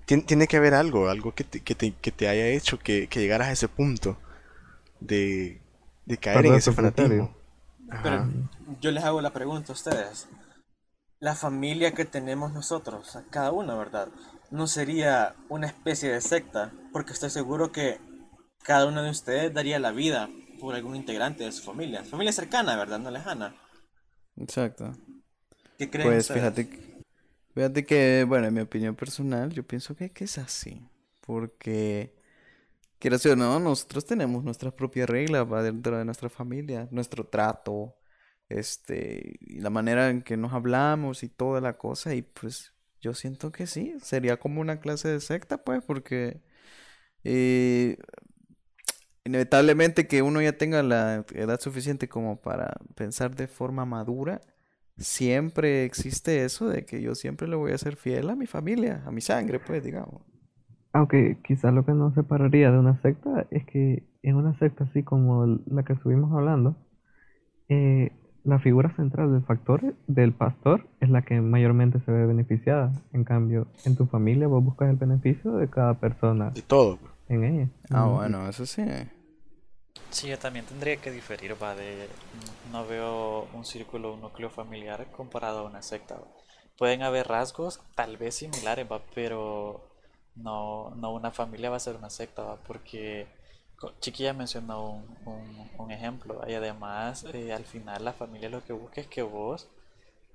[0.06, 3.08] Tien- tiene que haber algo, algo que te, que te, que te haya hecho que,
[3.08, 4.16] que llegaras a ese punto
[5.00, 5.60] de,
[6.06, 7.32] de caer en ese fanatismo.
[8.02, 8.26] Pero
[8.80, 10.28] yo les hago la pregunta a ustedes.
[11.20, 14.08] La familia que tenemos nosotros, cada uno, ¿verdad?
[14.50, 18.00] No sería una especie de secta, porque estoy seguro que
[18.64, 20.28] cada uno de ustedes daría la vida
[20.60, 22.04] por algún integrante de su familia.
[22.04, 22.98] Familia cercana, ¿verdad?
[22.98, 23.54] No lejana.
[24.36, 24.96] Exacto.
[25.78, 26.44] ¿Qué creen Pues ustedes?
[26.44, 27.02] fíjate, que-
[27.54, 30.82] fíjate que, bueno, en mi opinión personal, yo pienso que, que es así.
[31.22, 32.14] Porque,
[32.98, 37.96] quieras o no, nosotros tenemos nuestras propias reglas va dentro de nuestra familia, nuestro trato,
[38.48, 42.14] este, la manera en que nos hablamos y toda la cosa.
[42.14, 46.40] Y pues yo siento que sí, sería como una clase de secta, pues, porque
[47.24, 47.96] eh,
[49.24, 54.40] inevitablemente que uno ya tenga la edad suficiente como para pensar de forma madura,
[54.96, 59.02] siempre existe eso de que yo siempre le voy a ser fiel a mi familia,
[59.06, 60.22] a mi sangre, pues, digamos.
[60.92, 65.02] Aunque quizás lo que nos separaría de una secta es que en una secta así
[65.02, 66.76] como la que estuvimos hablando,
[67.68, 68.10] eh,
[68.48, 72.92] la figura central del factor del pastor es la que mayormente se ve beneficiada.
[73.12, 76.98] En cambio, en tu familia vos buscas el beneficio de cada persona De todo.
[77.28, 77.68] en ella.
[77.90, 78.84] Ah, bueno, eso sí.
[80.10, 82.08] Sí, yo también tendría que diferir, va, de...
[82.72, 86.26] No veo un círculo, un núcleo familiar comparado a una secta, va.
[86.78, 89.88] Pueden haber rasgos tal vez similares, va, pero
[90.36, 93.26] no, no una familia va a ser una secta, va, porque
[93.78, 98.64] co- Chiquilla mencionó un, un- un ejemplo, y además eh, al final la familia lo
[98.64, 99.68] que busca es que vos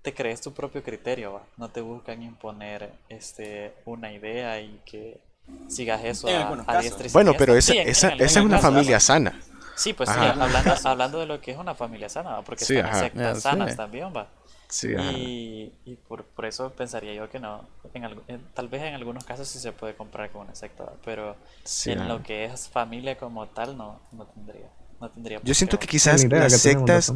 [0.01, 1.43] te crees tu propio criterio, va.
[1.57, 5.19] No te buscan imponer este, una idea y que
[5.67, 8.39] sigas eso En a, a diestra y Bueno, pero esa, Sí, en- esa, en- esa
[8.39, 9.33] es una casos, familia sana.
[9.75, 12.41] Sí, pues sí, hablando, hablando de lo que es una familia sana, ¿va?
[12.43, 12.99] porque Sí, están ajá.
[12.99, 13.77] sectas Ya, sanas sí.
[13.77, 14.27] también, va.
[14.73, 14.87] Sí.
[14.95, 19.47] Y, y por, por eso pensaría yo que no, en tal vez en algunos casos
[19.47, 22.07] sí se puede comprar con una secta, pero Sí, en ajá.
[22.07, 26.23] lo que es familia como tal no, no tendría, no tendría Yo siento que quizás
[26.23, 27.13] idea las que sectas,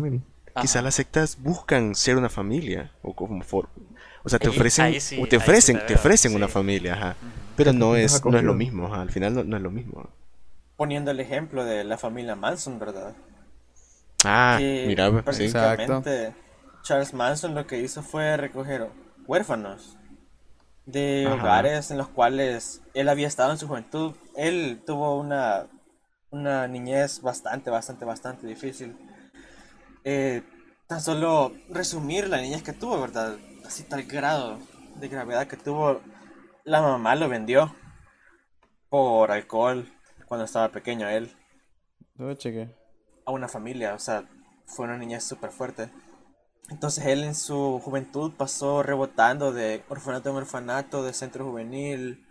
[0.62, 3.70] quizás las sectas buscan ser una familia o como for-
[4.24, 7.16] o sea, te Ahí- ofrecen, sí, o te ofrecen, te ofrecen una familia, ajá.
[7.56, 9.02] Pero no es, no es lo mismo, ajá.
[9.02, 10.08] Al final no, no es lo mismo.
[10.76, 13.16] Poniendo el ejemplo de la familia Manson, ¿verdad?
[14.24, 15.24] Ah, mira, sí.
[15.24, 16.34] prácticamente
[16.88, 18.90] Charles Manson lo que hizo fue recoger
[19.26, 19.98] huérfanos
[20.86, 21.36] de Ajá.
[21.36, 24.16] hogares en los cuales él había estado en su juventud.
[24.38, 25.68] Él tuvo una,
[26.30, 28.98] una niñez bastante, bastante, bastante difícil.
[30.06, 30.44] Eh,
[30.88, 33.36] tan solo resumir la niñez que tuvo, ¿verdad?
[33.66, 34.58] Así tal grado
[34.96, 36.00] de gravedad que tuvo.
[36.64, 37.76] La mamá lo vendió
[38.88, 39.92] por alcohol
[40.26, 41.36] cuando estaba pequeño él.
[43.26, 44.24] A una familia, o sea,
[44.66, 45.90] fue una niñez súper fuerte.
[46.70, 52.26] Entonces él en su juventud pasó rebotando de orfanato en orfanato, de centro juvenil,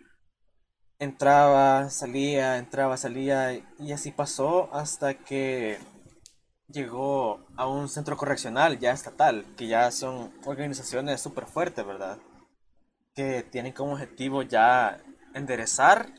[0.98, 5.78] entraba, salía, entraba, salía, y así pasó hasta que
[6.68, 12.18] llegó a un centro correccional ya estatal, que ya son organizaciones súper fuertes, ¿verdad?
[13.14, 14.98] Que tienen como objetivo ya
[15.34, 16.12] enderezar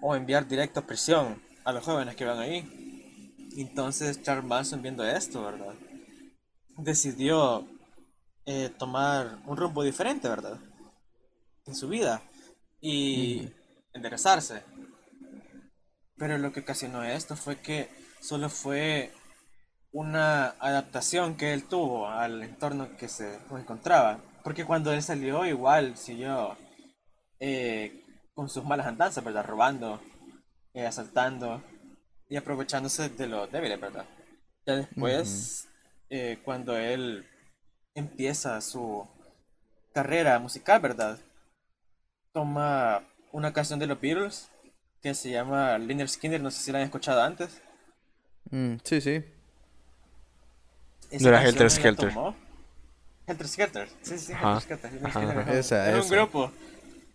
[0.00, 3.34] o enviar directo a prisión a los jóvenes que van ahí.
[3.56, 5.74] Entonces Charles Manson viendo esto, ¿verdad?
[6.78, 7.68] Decidió
[8.46, 10.58] eh, tomar un rumbo diferente, ¿verdad?
[11.66, 12.22] En su vida
[12.80, 13.50] y
[13.92, 14.62] enderezarse.
[16.16, 19.12] Pero lo que ocasionó esto fue que solo fue
[19.92, 24.20] una adaptación que él tuvo al entorno que se encontraba.
[24.42, 26.56] Porque cuando él salió igual siguió
[27.40, 29.44] eh, con sus malas andanzas, ¿verdad?
[29.44, 30.00] Robando,
[30.74, 31.62] eh, asaltando
[32.28, 34.06] y aprovechándose de los débiles, ¿verdad?
[34.66, 35.67] Ya después,
[36.10, 37.26] eh, cuando él
[37.94, 39.06] empieza su
[39.92, 41.18] carrera musical, ¿verdad?
[42.32, 44.48] Toma una canción de los Beatles
[45.02, 47.60] que se llama Liner Skinner, no sé si la han escuchado antes.
[48.50, 49.24] Mm, sí, sí.
[51.10, 52.12] Esa No era Helter Skelter.
[53.26, 55.06] Helter Skelter, sí, sí, Ajá, Helter Skelter.
[55.06, 55.40] Ajá, ajá.
[55.40, 55.52] ajá.
[55.58, 56.52] Esa, Era un grupo.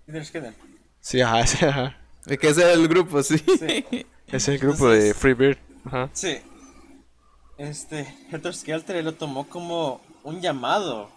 [0.07, 0.55] Lynyrd Skynyrd.
[0.99, 1.97] Sí, ajá, ese, ajá.
[2.25, 3.37] Es que ese es el grupo, sí.
[3.37, 4.05] Sí.
[4.27, 5.57] Ese es el grupo de Entonces- Freebird.
[5.85, 6.09] Ajá.
[6.13, 6.37] Sí.
[7.57, 11.09] Este, Helter Skelter lo tomó como un llamado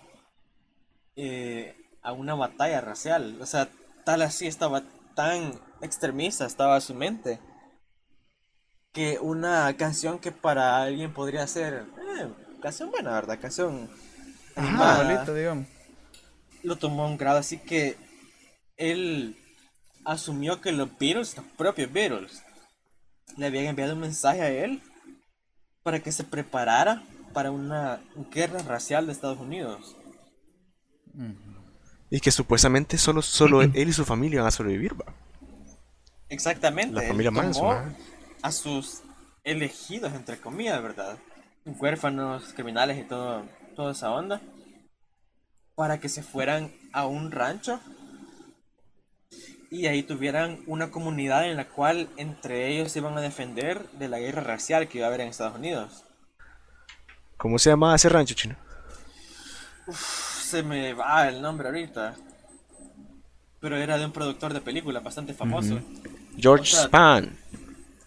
[1.17, 3.39] eh, a una batalla racial.
[3.41, 3.69] O sea,
[4.05, 4.83] tal así estaba
[5.15, 7.41] tan extremista estaba su mente
[8.93, 11.87] que una canción que para alguien podría ser
[12.19, 12.29] eh,
[12.63, 13.39] canción buena, ¿verdad?
[13.41, 13.91] Canción
[14.55, 15.67] animada, bonito, digamos.
[16.63, 17.97] lo tomó a un grado así que
[18.77, 19.37] él
[20.05, 22.43] asumió que los Beatles, los propios Beatles,
[23.37, 24.83] le habían enviado un mensaje a él
[25.87, 28.01] para que se preparara para una
[28.33, 29.97] guerra racial de Estados Unidos.
[32.11, 35.15] Y que supuestamente solo, solo él y su familia van a sobrevivir, va.
[36.29, 36.93] Exactamente.
[36.93, 37.97] La él familia tomó Manson,
[38.43, 39.03] a sus
[39.45, 41.19] elegidos, entre comillas, ¿verdad?
[41.65, 43.45] Huérfanos, criminales y todo,
[43.77, 44.43] toda esa onda,
[45.77, 47.79] para que se fueran a un rancho
[49.71, 54.09] y ahí tuvieran una comunidad en la cual entre ellos se iban a defender de
[54.09, 56.05] la guerra racial que iba a haber en Estados Unidos.
[57.37, 58.57] ¿Cómo se llamaba ese rancho chino?
[59.93, 62.15] Se me va el nombre ahorita.
[63.61, 65.81] Pero era de un productor de películas bastante famoso.
[66.37, 67.37] George O sea- Span.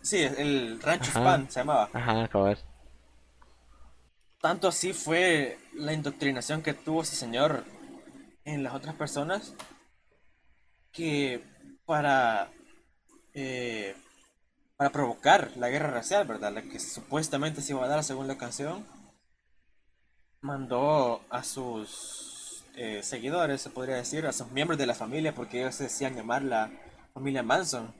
[0.01, 1.19] Sí, el Rancho Ajá.
[1.19, 1.89] Span se llamaba.
[1.93, 2.57] Ajá, cabal.
[4.41, 7.65] Tanto así fue la indoctrinación que tuvo ese señor
[8.45, 9.53] en las otras personas
[10.99, 11.41] que
[11.85, 12.51] para
[13.33, 13.95] eh,
[14.75, 16.51] para provocar la guerra racial, ¿verdad?
[16.53, 18.85] La que supuestamente se iba a dar según la canción,
[20.41, 25.61] mandó a sus eh, seguidores, se podría decir, a sus miembros de la familia, porque
[25.61, 26.69] ellos se decían llamar la
[27.13, 27.93] familia Manson.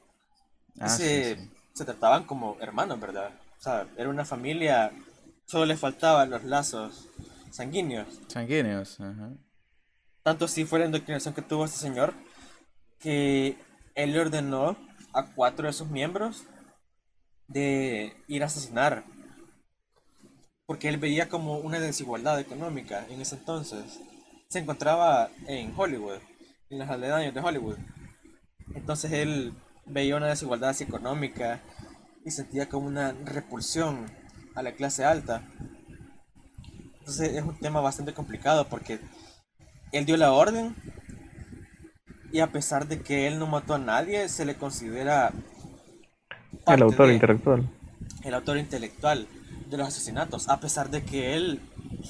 [0.78, 1.52] Ah, se, sí, sí.
[1.74, 3.32] se trataban como hermanos, ¿verdad?
[3.60, 4.92] O sea, era una familia,
[5.46, 7.08] solo les faltaban los lazos
[7.50, 8.08] sanguíneos.
[8.28, 9.00] Sanguíneos.
[9.00, 9.32] Ajá.
[10.22, 12.14] Tanto así fue la indoctrinación que tuvo este señor,
[13.00, 13.58] que
[13.96, 14.78] él le ordenó
[15.14, 16.46] a cuatro de sus miembros
[17.48, 19.04] de ir a asesinar.
[20.66, 24.00] Porque él veía como una desigualdad económica en ese entonces.
[24.50, 26.20] Se encontraba en Hollywood,
[26.70, 27.78] en los aledaños de Hollywood.
[28.76, 29.54] Entonces él
[29.86, 31.62] veía una desigualdad económica
[32.24, 34.06] y sentía como una repulsión
[34.56, 35.44] a la clase alta.
[37.00, 39.00] Entonces es un tema bastante complicado porque
[39.92, 40.76] él dio la orden
[42.32, 45.34] y a pesar de que él no mató a nadie, se le considera
[46.66, 47.70] El autor de- intelectual.
[48.24, 49.28] el autor intelectual
[49.68, 51.60] de los asesinatos, a pesar de que él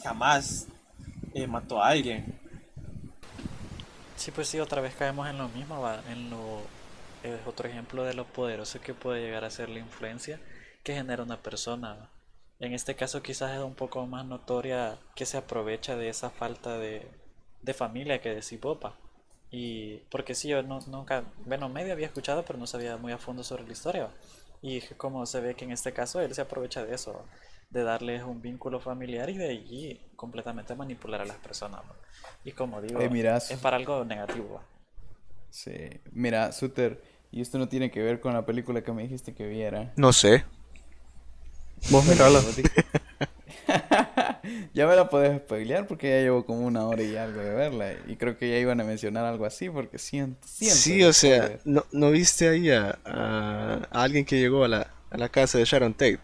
[0.03, 0.67] jamás
[1.33, 2.39] eh, mató a alguien.
[4.15, 6.61] Sí, pues sí, otra vez caemos en lo mismo, va, en lo
[7.23, 10.39] es otro ejemplo de lo poderoso que puede llegar a ser la influencia
[10.83, 11.93] que genera una persona.
[11.95, 12.09] va.
[12.59, 16.77] En este caso quizás es un poco más notoria que se aprovecha de esa falta
[16.77, 17.07] de,
[17.61, 18.95] de familia que decís Popa.
[19.51, 23.17] Y porque sí, yo no- nunca, bueno, medio había escuchado, pero no sabía muy a
[23.17, 24.09] fondo sobre la historia.
[24.61, 27.23] Y como se ve que en este caso él se aprovecha de eso,
[27.69, 31.81] de darles un vínculo familiar y de allí completamente manipular a las personas.
[32.43, 33.09] Y como digo, Eh,
[33.49, 34.61] es para algo negativo.
[35.49, 35.89] Sí.
[36.11, 39.47] Mira, Suter, y esto no tiene que ver con la película que me dijiste que
[39.47, 39.91] viera.
[39.95, 40.43] No sé.
[41.89, 42.41] Vos mirala.
[44.73, 47.93] Ya me la podés spoilear porque ya llevo como una hora y algo de verla.
[48.07, 51.59] Y creo que ya iban a mencionar algo así porque siento, siento Sí, o sea.
[51.65, 55.57] ¿no, ¿no viste ahí a, a- a alguien que llegó a la, a la casa
[55.57, 56.19] de Sharon Tate?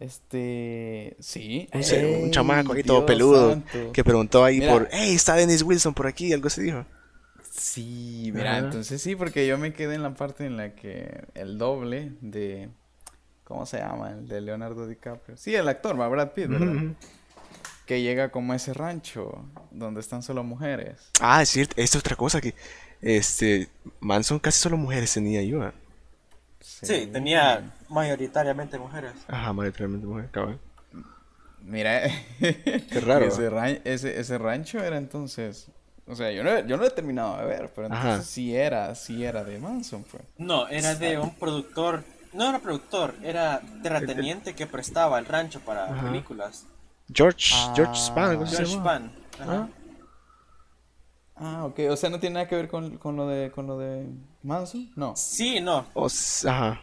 [0.00, 1.68] Este, sí.
[1.72, 3.92] Un, se- un Ey, chamaco ahí todo peludo santo.
[3.92, 4.72] que preguntó ahí Mira.
[4.72, 6.84] por, hey, está Dennis Wilson por aquí, algo se dijo.
[7.50, 8.58] Sí, mira, Ajá.
[8.66, 12.70] entonces sí, porque yo me quedé en la parte en la que el doble de,
[13.52, 14.10] ¿cómo se llama?
[14.10, 15.36] El de Leonardo DiCaprio.
[15.36, 16.94] Sí, el actor, va, Brad Pitt, ¿verdad?
[17.86, 21.10] Que llega como a ese rancho donde están solo mujeres.
[21.20, 22.54] Ah, es cierto, esta es otra cosa que,
[23.00, 23.68] este,
[24.00, 25.62] Manson casi solo mujeres tenía yo.
[25.62, 25.72] ah.
[26.60, 29.12] Sí, tenía mayoritariamente mujeres.
[29.28, 30.58] Ajá, mayoritariamente mujeres, cabrón.
[31.60, 32.02] Mira,
[32.40, 33.26] Qué raro.
[33.26, 35.68] ese, ran- ese, ese rancho era entonces,
[36.06, 38.22] o sea, yo no, yo no lo he terminado de ver, pero entonces Ajá.
[38.22, 40.22] sí era, sí era de Manson, pues.
[40.38, 42.02] No, era de un productor.
[42.32, 46.02] No era productor, era terrateniente que prestaba el rancho para Ajá.
[46.08, 46.66] películas.
[47.12, 47.72] George, Ah.
[47.76, 48.84] George Span, algo así se George llama.
[48.96, 49.12] Span.
[49.40, 49.68] Ajá.
[51.36, 53.78] Ah, ok, o sea, no tiene nada que ver con, con lo de, con lo
[53.78, 54.06] de
[54.42, 55.16] Manson, no.
[55.16, 56.80] Sí, no, O s- ajá.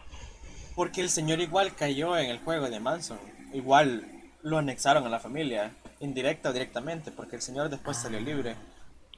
[0.74, 3.18] porque el señor igual cayó en el juego de Manson.
[3.52, 4.06] Igual
[4.42, 8.54] lo anexaron a la familia, indirecta o directamente, porque el señor después salió libre.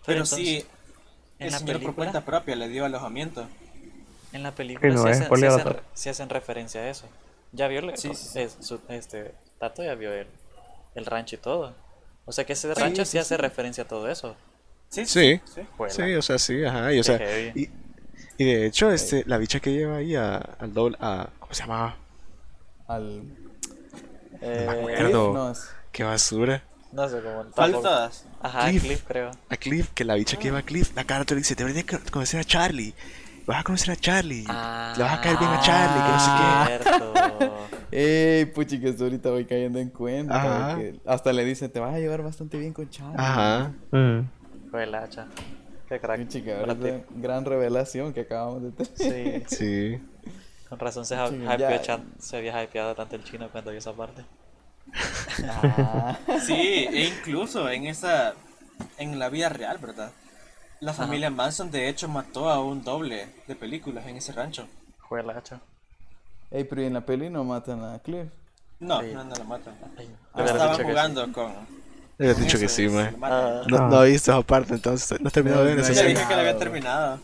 [0.06, 0.64] Pero entonces, sí,
[1.38, 3.46] en el señor por cuenta propia le dio alojamiento.
[4.32, 5.16] En la película Sí, no, sí, es
[6.08, 7.06] hacen, referencia a eso.
[7.52, 10.26] Ya vio el- Sí, es- su- este Tato ya vio el,
[10.94, 11.74] el rancho y todo.
[12.24, 13.40] O sea que ese Sí, rancho sí, sí, hace sí.
[13.40, 14.34] referencia a todo eso.
[14.88, 15.40] Sí, Sí.
[15.54, 15.60] sí.
[15.78, 16.92] O sea, sí, ajá.
[16.92, 17.18] Y, o sea,
[17.54, 17.70] y,
[18.38, 21.62] y de hecho, este, la bicha que lleva ahí a, al doble, a, ¿cómo se
[21.62, 21.96] llamaba?
[22.88, 23.22] Al...
[24.40, 25.32] Eh, acuerdo.
[25.32, 26.62] no, es- Eh, Qué basura.
[26.90, 27.44] No sé cómo.
[27.50, 28.24] ¿Cuál tampoco- todas?
[28.40, 28.82] Ajá, Cliff.
[28.82, 29.30] Cliff, creo.
[29.48, 31.86] A Cliff, que la bicha que lleva a Cliff, la cara te dice, te deberías
[32.04, 32.94] de conocer a Charlie.
[33.46, 34.44] Vas a conocer a Charlie.
[34.48, 36.84] Ah, Le vas a caer bien a Charlie, que no sé qué.
[36.84, 37.68] Cierto.
[37.92, 40.76] Ey, puchi, que esto ahorita voy cayendo en cuenta.
[40.78, 43.16] Que hasta le dice, te vas a llevar bastante bien con Charlie.
[43.18, 43.72] Ajá.
[43.90, 44.20] Mm.
[44.70, 45.26] Fue el hacha.
[45.88, 46.26] Qué crack.
[46.26, 46.46] Pitt.
[47.16, 49.44] gran revelación que acabamos de tener.
[49.48, 50.00] Sí, Sí.
[50.68, 51.16] con razón se,
[51.58, 51.82] ya.
[51.82, 54.24] chan- se había hypeado tanto el chino cuando vio esa parte.
[55.48, 56.16] Ah.
[56.46, 58.34] Sí, e incluso en esa,
[58.98, 60.10] en la vida real, ¿verdad?
[60.82, 64.66] La familia Manson de hecho mató a un doble de películas en ese rancho.
[65.08, 65.60] Fue el hacha.
[66.50, 68.26] Ey, pero ¿y en la peli no matan a Cliff.
[68.80, 69.12] No, Sí.
[69.14, 69.74] no, no lo matan.
[69.96, 70.88] Pero hubiera estaban que sí.
[70.90, 71.52] jugando con...
[72.18, 73.16] Le habías dicho que eso sí, man.
[73.22, 76.08] Ah, No, no he visto esa parte, entonces no he terminado de ver ya escena.
[76.08, 77.20] dije que lo había terminado.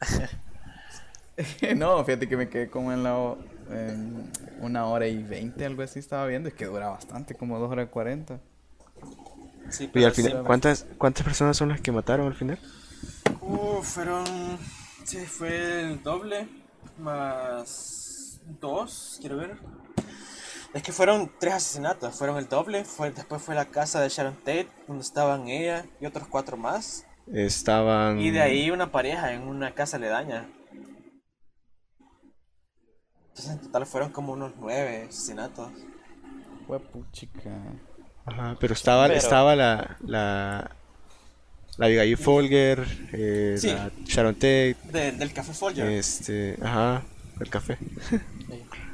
[1.76, 3.34] no, fíjate que me quedé como en la
[3.70, 4.30] en
[4.60, 6.48] una hora y veinte, algo así estaba viendo.
[6.48, 8.38] Es que dura bastante, como dos horas y cuarenta.
[9.72, 10.38] Sí, Y al final, sí.
[10.44, 12.58] ¿cuántas, ¿cuántas personas son las que mataron al final?
[13.40, 14.24] Uh, fueron...
[15.04, 16.46] Sí, fue el doble
[16.98, 19.58] más dos, quiero ver.
[20.74, 24.36] Es que fueron tres asesinatos, fueron el doble, fue, después fue la casa de Sharon
[24.36, 27.06] Tate, donde estaban ella y otros cuatro más.
[27.26, 28.20] Estaban...
[28.20, 30.48] Y de ahí una pareja en una casa aledaña.
[33.28, 35.72] Entonces en total fueron como unos nueve asesinatos.
[36.66, 37.50] Fue puchica.
[38.26, 40.70] Ajá, pero estaba, Pero- estaba la, la,
[41.76, 43.68] la Abigail Folger, eh, Sí.
[43.68, 45.86] la Sharon Tate, De- del Café Folger.
[45.88, 47.02] este, ajá,
[47.40, 47.78] el café.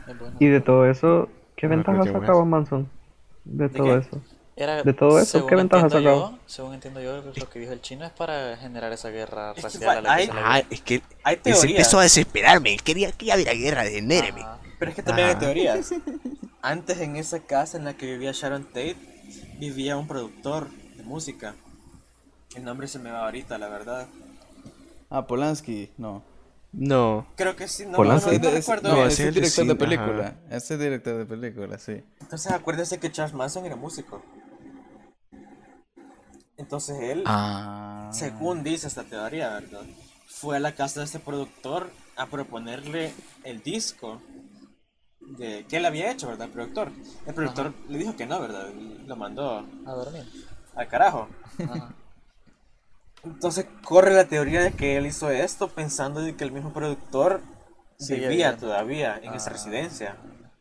[0.09, 0.37] Sí, bueno.
[0.41, 2.45] Y de todo eso, ¿qué No me ventaja acuerdo qué sacaba.
[2.47, 2.89] Manson?
[3.45, 4.07] De todo qué?
[4.07, 4.23] eso.
[4.57, 6.31] Era- de todo eso, ¿qué ventaja entiendo sacaba?
[6.33, 9.57] yo- Según entiendo yo, lo que dijo el chino es para generar esa guerra Es
[9.57, 11.71] que racial fa- a la que hay- le Ah, es que Hay él se teorías,
[11.79, 13.99] empezó a desesperarme, él quería que hubiera guerra de.
[14.41, 14.59] Ajá.
[14.79, 15.41] pero es que también hay Ajá.
[15.41, 15.91] teorías.
[16.63, 18.97] Antes en esa casa en la que vivía Sharon Tate,
[19.59, 21.55] vivía un productor de música.
[22.55, 24.09] El nombre se me va ahorita, la verdad.
[25.11, 26.23] Ah, Polanski, no.
[26.71, 28.39] No, Creo que sí, no, no, Polanski.
[28.39, 30.35] no, recuerdo es el director de película.
[30.51, 32.03] Ese es director de película, sí.
[32.21, 34.23] Entonces acuérdense que Charles Manson era músico.
[36.57, 38.11] Entonces él, Ah.
[38.13, 39.83] según dice esta teoría, ¿verdad?
[40.27, 43.13] Fue a la casa de este productor a proponerle
[43.45, 44.21] el disco
[45.37, 46.47] de que él había hecho, ¿verdad?
[46.47, 46.91] El productor.
[47.27, 48.69] El productor le dijo que no, ¿verdad?
[48.77, 50.25] Y Lo mandó A dormir.
[50.75, 51.29] al carajo.
[51.69, 51.95] Ajá.
[53.25, 57.41] Entonces corre la teoría de que él hizo esto pensando de que el mismo productor
[57.99, 60.17] Sigue vivía todavía en esa residencia.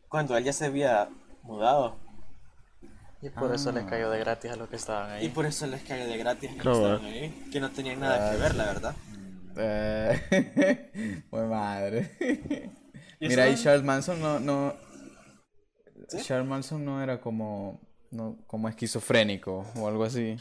[0.08, 1.08] Cuando él ya se había
[1.42, 1.96] mudado.
[3.22, 3.90] Y por eso les Ah.
[3.90, 5.26] cayó de gratis a los que estaban ahí.
[5.26, 6.94] Y por eso les cayó de gratis que Claro.
[6.96, 8.94] estaban ahí, que no tenían nada que ver, la verdad.
[9.56, 12.10] Eh, Muy madre.
[13.20, 13.64] ¿Y Mira, y eso?
[13.64, 14.74] Charles Manson no, no.
[16.08, 16.18] ¿Sí?
[16.22, 20.36] Charles Manson no era como, no, como esquizofrénico o algo así.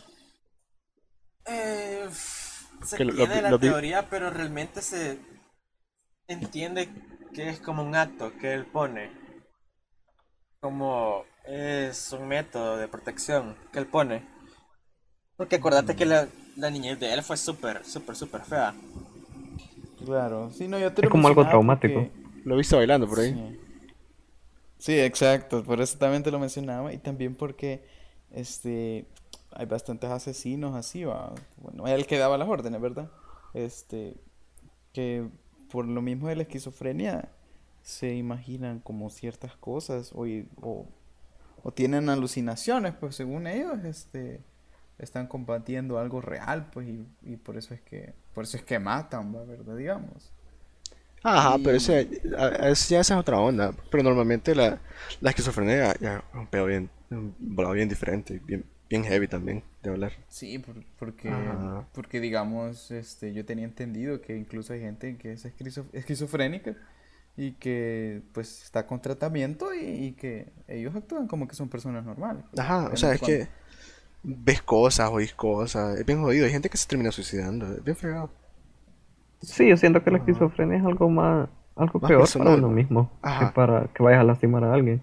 [1.46, 2.08] Eh,
[2.84, 5.20] se Que lo- tiene lo- la lo vi- teoría, pero realmente se
[6.28, 6.90] entiende
[7.34, 9.12] que es como un acto que él pone.
[10.60, 14.28] Como es un método de protección que él pone.
[15.38, 18.74] Porque acordate que la, la niñez de él fue súper, súper, súper fea.
[20.04, 22.02] Claro, sí, no, yo te Es lo como algo traumático.
[22.06, 23.60] porque- lo he visto bailando por ahí.
[24.78, 24.98] Sí.
[24.98, 27.84] Exacto, por eso también te lo mencionaba y también porque
[28.32, 29.06] este
[29.52, 31.34] hay bastantes asesinos así, va.
[31.58, 33.12] Bueno, el que daba las órdenes, ¿verdad?
[33.54, 34.16] Este
[34.94, 35.28] que
[35.70, 37.28] por lo mismo de la esquizofrenia
[37.82, 40.26] se imaginan como ciertas cosas o,
[40.62, 44.42] o, tienen alucinaciones, pues según ellos, este
[45.00, 48.80] están combatiendo algo real, pues y, y por eso es que por eso es que
[48.80, 49.34] matan.
[49.34, 49.76] ¿verdad?
[49.76, 50.32] Digamos.
[51.30, 52.08] Ajá, pero ese,
[52.62, 53.74] ese ya esa es otra onda.
[53.92, 54.80] Pero normalmente la,
[55.22, 59.64] la esquizofrenia ya, es un pedo bien, un volado bien diferente, bien, bien heavy también
[59.84, 60.14] de hablar.
[60.30, 61.86] Sí, por- porque, Ajá.
[61.94, 66.76] porque digamos, este, yo tenía entendido que incluso hay gente que es esquizo- esquizofrénica
[67.38, 72.04] y que pues está con tratamiento y, y que ellos actúan como que son personas
[72.06, 72.44] normales.
[72.58, 73.48] Ajá, o sea, es que
[74.24, 76.46] ves cosas, oís cosas, es bien jodido.
[76.46, 78.32] Hay gente que se termina suicidando, es bien fregado.
[79.42, 80.26] Sí, yo siento que la Ajá.
[80.26, 84.24] esquizofrenia es algo más, algo Más peor para uno mismo que para que vayas a
[84.24, 85.02] lastimar a alguien.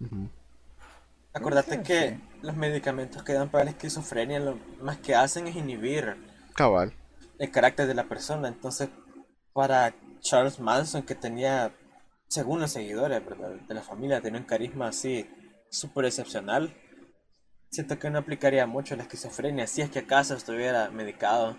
[0.00, 0.28] Ujú.
[1.32, 6.16] Acordate que los medicamentos que dan para la esquizofrenia lo más que hacen es inhibir
[6.54, 6.92] Cabal.
[7.38, 8.48] el carácter de la persona.
[8.48, 8.88] Entonces,
[9.52, 11.72] para Charles Manson, que tenía,
[12.28, 13.50] según los seguidores, ¿verdad?
[13.68, 15.28] de la familia, tenía un carisma así
[15.70, 16.74] súper excepcional,
[17.70, 21.56] siento que no aplicaría mucho la esquizofrenia si es que acaso estuviera medicado.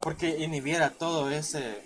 [0.00, 1.82] Porque inhibiera todo ese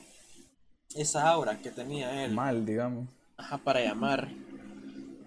[0.95, 3.09] esa aura que tenía él Mal, digamos.
[3.39, 4.29] ajá, para llamar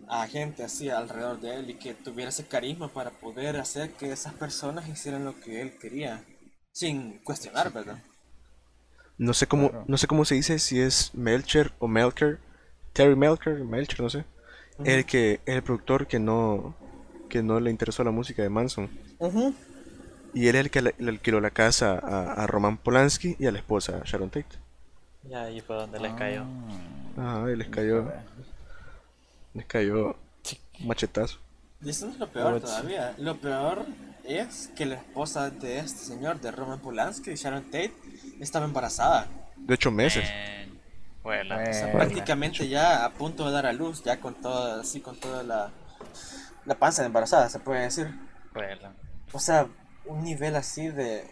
[0.08, 4.12] a gente así alrededor de él y que tuviera ese carisma para poder hacer que
[4.12, 6.24] esas personas hicieran lo que él quería
[6.72, 7.98] sin cuestionar, ¿verdad?
[9.18, 9.86] No sé cómo, Claro.
[9.88, 12.38] no sé cómo se dice, si es Melcher o Melker,
[12.94, 14.26] Terry Melker, Melcher, no sé.
[14.84, 16.76] El que, el productor que no,
[17.30, 18.90] que no le interesó la música de Manson.
[20.36, 23.48] Y él es el que le, le alquiló la casa a, a Roman Polanski y
[23.48, 24.58] a la esposa Sharon Tate.
[25.28, 26.46] Y ahí fue donde les cayó.
[27.18, 28.12] Ah, Ajá, y les cayó,
[29.54, 30.18] les cayó
[30.80, 31.40] un machetazo.
[31.82, 33.16] Y eso no es lo peor todavía.
[33.18, 33.86] Lo peor
[34.24, 37.94] es que la esposa de este señor, de Roman Polanski, Sharon Tate,
[38.40, 39.28] estaba embarazada.
[39.56, 40.28] De ocho meses.
[41.24, 41.56] Bueno.
[41.56, 42.00] O sea, Bueno.
[42.00, 45.72] prácticamente ya a punto de dar a luz, ya con toda, así con toda la,
[46.66, 48.14] la panza de embarazada, se puede decir.
[48.54, 48.92] Vuela.
[49.32, 49.68] O sea,
[50.08, 51.24] un nivel así de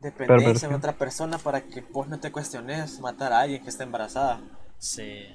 [0.00, 0.74] dependencia en Perversión.
[0.74, 4.40] otra persona para que vos no te cuestiones matar a alguien que está embarazada.
[4.78, 5.26] Sí.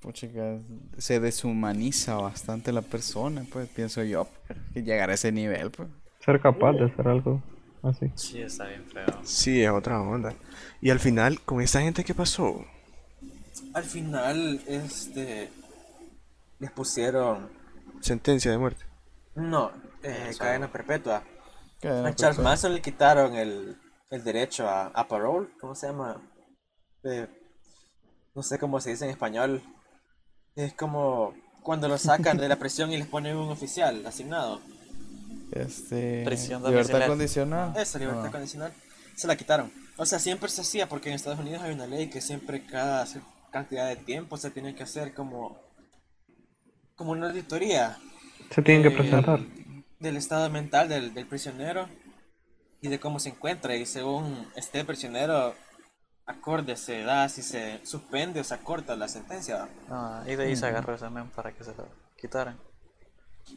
[0.00, 0.58] Puchica,
[0.98, 4.26] se deshumaniza bastante la persona, pues pienso yo,
[4.74, 5.88] que llegar a ese nivel, pues.
[6.24, 7.40] Ser capaz de hacer algo
[7.82, 8.10] así.
[8.16, 9.06] Sí, está bien feo.
[9.22, 10.34] Sí, es otra onda.
[10.80, 12.64] Y al final, con esta gente, ¿qué pasó?
[13.74, 15.50] Al final, este,
[16.58, 17.48] les pusieron,
[18.00, 18.84] Sentencia de muerte.
[19.36, 19.70] no,
[20.02, 21.22] eh, cadena perpetua.
[21.88, 22.44] A Charles perpetua.
[22.44, 23.76] Manson le quitaron el,
[24.10, 26.20] el derecho a, a parole, ¿cómo se llama?
[27.04, 27.26] Eh,
[28.34, 29.62] no sé cómo se dice en español.
[30.54, 34.60] Es como cuando lo sacan de la prisión y les ponen un oficial asignado.
[35.52, 37.72] Este, Prisión libertad condicional.
[37.76, 38.30] Esa libertad Ah.
[38.30, 38.72] condicional
[39.14, 39.70] se la quitaron.
[39.98, 43.06] O sea, siempre se hacía porque en Estados Unidos hay una ley que siempre cada
[43.50, 45.58] cantidad de tiempo se tiene que hacer como
[46.96, 47.98] como una auditoría
[48.50, 49.40] Se tienen que Eh, presentar.
[50.02, 51.88] Del estado mental del, del prisionero
[52.80, 55.54] y de cómo se encuentra y según esté prisionero
[56.26, 59.68] acorde se da si se suspende o se acorta la sentencia.
[59.90, 61.86] Ah, y de ahí se agarró ese men para que se lo
[62.16, 62.58] quitaran.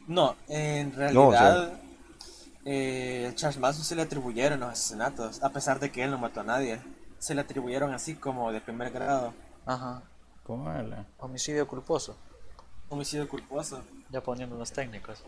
[0.06, 1.80] No, en No, realidad
[2.64, 6.40] eh, Charles Manson se le atribuyeron los asesinatos, a pesar de que él no mató
[6.40, 6.80] a nadie.
[7.18, 9.32] Se le atribuyeron así como de primer grado,
[9.64, 10.02] Ajá.
[10.42, 11.06] Cómala.
[11.18, 12.16] Homicidio culposo.
[12.88, 13.82] homicidio culposo.
[14.10, 15.22] Ya poniendo los técnicos.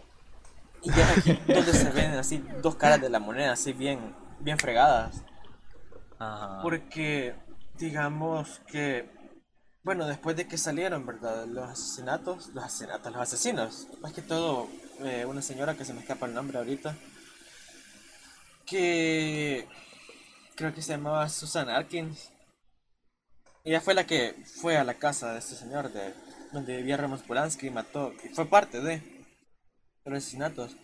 [0.83, 4.15] Y ya es aquí donde se ven así dos caras de la moneda, así bien,
[4.41, 5.23] bien fregadas.
[6.19, 6.61] Ajá.
[6.63, 7.35] Porque
[7.79, 9.11] digamos que,
[9.83, 11.47] bueno, después de que salieron, ¿verdad?
[11.47, 14.69] Los asesinatos, los asesinatos, los asesinos, más que todo
[15.01, 16.97] eh, una señora que se me escapa el nombre ahorita,
[18.67, 19.69] que
[20.55, 22.31] creo que se llamaba Susan Atkins.
[23.65, 26.15] Ella fue la que fue a la casa de este señor de
[26.53, 29.18] donde vivía Roman Polanski y mató, y fue parte de
[30.11, 30.77] los asesinatos.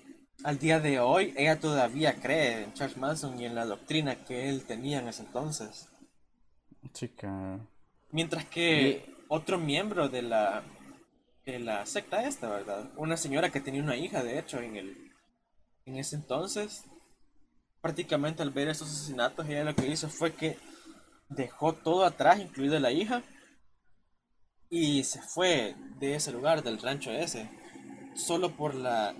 [0.42, 4.48] Al día de hoy, ella todavía cree en Charles Manson y en la doctrina que
[4.48, 5.88] él tenía en ese entonces.
[6.92, 7.60] Chica.
[8.10, 10.62] Mientras que otro miembro de la,
[11.46, 12.90] de la secta esta, ¿verdad?
[12.96, 15.12] Una señora que tenía una hija, de hecho, en, el,
[15.86, 16.84] en ese entonces,
[17.80, 20.58] prácticamente al ver esos asesinatos, ella lo que hizo fue que
[21.28, 23.22] dejó todo atrás, incluida la hija,
[24.68, 27.48] y se fue de ese lugar, del rancho ese,
[28.14, 29.14] solo por la,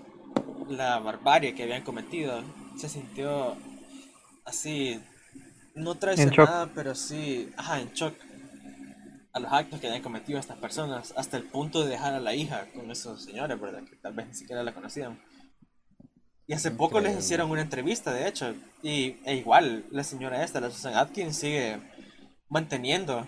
[0.69, 2.41] la barbarie que habían cometido.
[2.77, 3.55] Se sintió
[4.45, 4.99] así,
[5.75, 8.15] no traicionada, pero sí, ajá, en shock.
[9.33, 12.33] a los actos que habían cometido estas personas, hasta el punto de dejar a la
[12.33, 13.83] hija con esos señores, ¿verdad?
[13.83, 15.19] Que tal vez ni siquiera la conocían.
[16.47, 20.61] Y hace poco les hicieron una entrevista, de hecho, y e igual la señora esta,
[20.61, 21.79] la Susan Atkins, sigue
[22.49, 23.27] manteniendo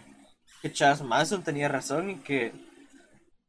[0.61, 2.53] que Charles Manson tenía razón y que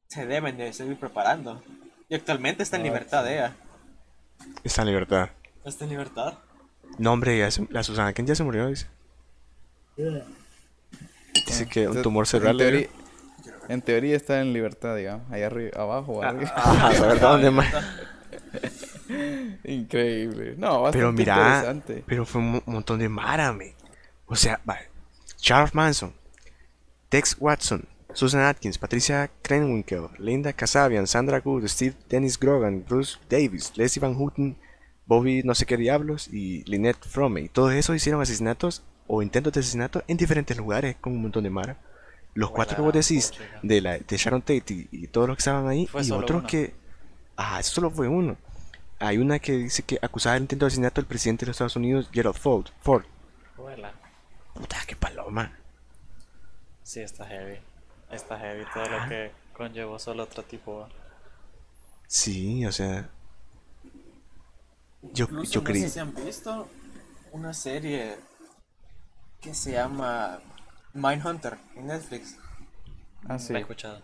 [0.09, 1.63] se deben de seguir preparando.
[2.09, 3.33] Y actualmente está en Ah, libertad sí.
[3.33, 3.57] ella.
[4.65, 5.31] Está en libertad.
[5.65, 6.39] Está en libertad.
[6.99, 8.87] No, hombre, ya se- la Susana Ken ya se murió, dice.
[11.47, 12.89] Dice que un tumor en cerebral le dio.
[12.89, 15.31] teoría, en teoría está en libertad, digamos.
[15.31, 16.53] Ahí arriba, abajo o arriba.
[16.57, 17.67] Ajá, la verdad, ¿dónde más?
[19.65, 20.55] Increíble.
[20.57, 22.05] No, bastante Pero mira, interesante.
[22.07, 23.75] pero fue un mo- montón de mara, me.
[24.27, 24.89] O sea, vale.
[25.37, 26.13] Charles Manson,
[27.09, 27.85] Tex Watson,
[28.15, 34.15] Susan Atkins, Patricia Krenwinkel, Linda Kasabian, Sandra Good, Steve Dennis Grogan, Bruce Davis, Leslie Van
[34.15, 34.57] Houten,
[35.07, 37.41] Bobby no sé qué diablos y Lynette Fromme.
[37.43, 41.45] Y todos esos hicieron asesinatos o intentos de asesinato en diferentes lugares con un montón
[41.45, 41.77] de mara.
[42.35, 43.33] Los cuatro que vos decís
[43.63, 46.47] de, la, de Sharon Tate y, y todos los que estaban ahí y otros uno.
[46.47, 46.75] que...
[47.37, 48.37] Ah, eso solo fue uno.
[48.99, 51.77] Hay una que dice que acusaba del intento de asesinato del presidente de los Estados
[51.77, 52.67] Unidos, Gerald Ford.
[52.83, 53.05] Ford.
[54.55, 55.57] Puta, qué paloma.
[56.83, 57.59] Sí, está heavy.
[58.11, 60.89] Está heavy todo lo que conllevó solo otro tipo.
[62.07, 63.09] Sí, o sea...
[65.03, 65.83] Yo, Incluso yo no creí...
[65.83, 66.69] sé si han visto
[67.33, 68.17] una serie
[69.41, 70.41] que se llama
[70.93, 72.37] Mindhunter en Netflix.
[73.29, 73.53] Ah, sí.
[73.53, 74.03] La he escuchado.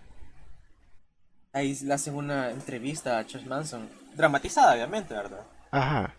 [1.52, 5.46] Ahí le hacen una entrevista a Charles Manson, dramatizada obviamente, ¿verdad?
[5.70, 6.14] Ajá.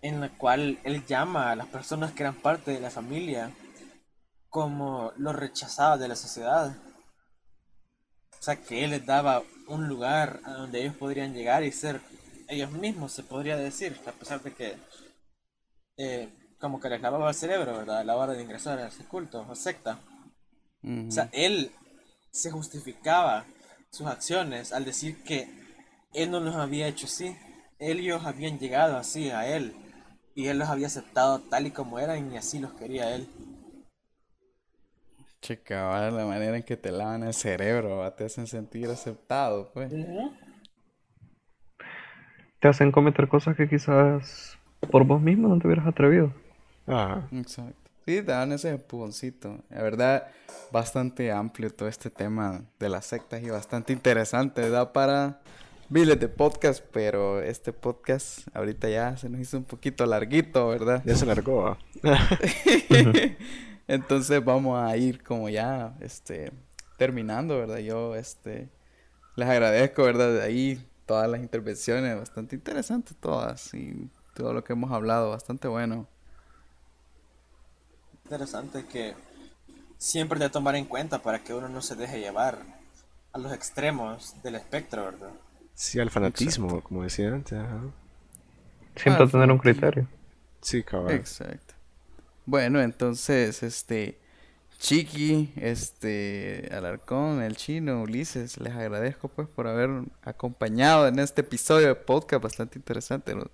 [0.00, 3.50] En la cual él llama a las personas que eran parte de la familia
[4.52, 6.76] como los rechazados de la sociedad.
[8.38, 12.02] O sea, que él les daba un lugar a donde ellos podrían llegar y ser
[12.48, 14.76] ellos mismos, se podría decir, a pesar de que
[15.96, 16.28] eh,
[16.60, 18.00] como que les lavaba el cerebro, ¿verdad?
[18.00, 19.98] A la hora de ingresar a ese culto o secta.
[20.84, 21.72] O sea, él
[22.30, 23.46] se justificaba
[23.90, 25.48] sus acciones al decir que
[26.12, 27.38] él no los había hecho así.
[27.78, 29.74] Ellos habían llegado así a él
[30.34, 33.26] y él los había aceptado tal y como eran y así los quería él.
[35.42, 39.72] Chica, va, la manera en que te lavan el cerebro, va, te hacen sentir aceptado,
[39.74, 39.92] pues.
[42.60, 44.56] Te hacen cometer cosas que quizás
[44.88, 46.32] por vos mismo no te hubieras atrevido.
[46.86, 47.26] Ajá.
[47.32, 47.90] Exacto.
[48.06, 49.58] Sí, te dan ese empujoncito.
[49.68, 50.28] La verdad,
[50.70, 54.70] bastante amplio todo este tema de las sectas y bastante interesante.
[54.70, 55.40] Da para
[55.88, 61.02] miles de podcasts, pero este podcast ahorita ya se nos hizo un poquito larguito, ¿verdad?
[61.04, 61.78] Ya se largó, ¿va?
[63.88, 66.52] Entonces vamos a ir como ya, este,
[66.96, 67.78] terminando, ¿verdad?
[67.78, 68.68] Yo, este,
[69.36, 70.32] les agradezco, ¿verdad?
[70.32, 75.68] De ahí todas las intervenciones, bastante interesantes todas y todo lo que hemos hablado, bastante
[75.68, 76.06] bueno.
[78.24, 79.14] Interesante que
[79.98, 82.58] siempre de tomar en cuenta para que uno no se deje llevar
[83.32, 85.30] a los extremos del espectro, ¿verdad?
[85.74, 87.58] Sí, al fanatismo, como decía antes.
[87.58, 87.80] Ajá.
[88.96, 90.06] Siempre Ah, tener un criterio.
[90.60, 91.12] Sí, cabrón.
[91.12, 91.71] Exacto.
[92.46, 94.18] Bueno, entonces, este,
[94.78, 99.90] Chiqui, este, Alarcón, el chino, Ulises, les agradezco pues por haber
[100.22, 103.44] acompañado en este episodio de podcast bastante interesante, ¿no?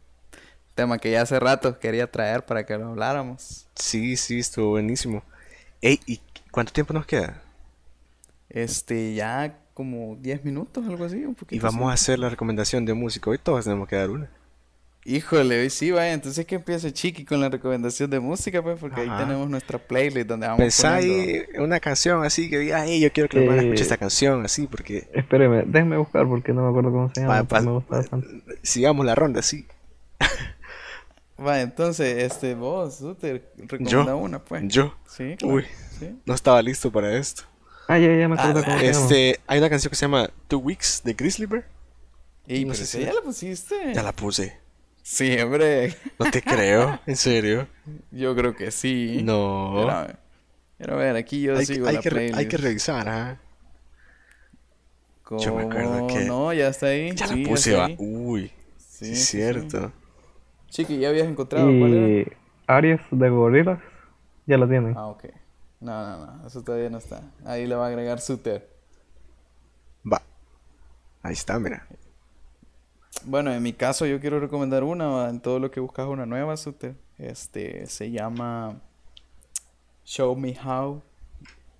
[0.74, 3.66] tema que ya hace rato quería traer para que lo habláramos.
[3.74, 5.24] Sí, sí, estuvo buenísimo.
[5.82, 6.20] Ey, ¿y
[6.52, 7.42] cuánto tiempo nos queda?
[8.48, 11.66] Este, ya como 10 minutos, algo así, un Y poquito.
[11.66, 13.30] vamos a hacer la recomendación de música.
[13.30, 14.30] Hoy todos tenemos que dar una.
[15.04, 19.00] Híjole, hoy sí, vaya, entonces que empiece Chiqui con la recomendación de música, pues, porque
[19.00, 21.22] ahí tenemos nuestra playlist donde vamos Pensá poniendo...
[21.56, 23.96] ahí una canción así que diga, hey, yo quiero que los manes escuchen Eh, esta
[23.96, 27.42] canción, así, porque Espéreme, déjeme buscar porque no me acuerdo cómo se llama.
[27.44, 28.28] Pa- me gusta bastante.
[28.62, 29.66] sigamos la ronda, así.
[31.40, 34.64] Va, entonces, este, vos, tú te recomienda una, pues.
[34.66, 35.54] Yo, Sí, claro.
[35.54, 35.64] Uy.
[35.98, 36.18] Sí.
[36.26, 37.44] no estaba listo para esto.
[37.86, 39.00] Ah, ya, ya me Ah, acuerdo cómo se llama.
[39.00, 41.64] Este, hay una canción que se llama Two Weeks de Grizzly Bear.
[42.46, 43.94] Y No pero sé si- ya la pusiste.
[43.94, 44.58] Ya la puse.
[45.10, 45.96] Sí, hombre.
[46.18, 47.66] No te creo, en serio.
[48.10, 49.22] Yo creo que sí.
[49.24, 49.80] No.
[49.80, 50.16] Espérame.
[50.76, 52.50] Quiero ver, aquí yo Hay, sigo hay la que, re- hay playlist.
[52.50, 53.40] que revisar, ¿ah?
[55.30, 57.12] Yo me acuerdo ¿Cómo que- No, ya está ahí.
[57.14, 57.88] Ya sí, la puse, va.
[57.96, 59.92] Uy, sí, Sí, es sí, cierto.
[60.68, 62.06] Chiqui, ¿ya habías encontrado cuál era?
[62.06, 62.26] Y
[62.66, 63.80] Aries de Gorillaz,
[64.46, 64.94] ya la tienen.
[64.94, 65.24] Ah, ok.
[65.80, 66.46] No, no, no.
[66.46, 67.22] Eso todavía no está.
[67.46, 68.68] Ahí le va a agregar Suter.
[70.10, 70.20] Va.
[71.22, 71.86] Ahí está, mira.
[73.24, 76.56] Bueno, en mi caso yo quiero recomendar una, en todo lo que buscas una nueva,
[76.56, 76.94] Suter.
[77.18, 78.80] Este, se llama
[80.04, 81.02] Show Me How,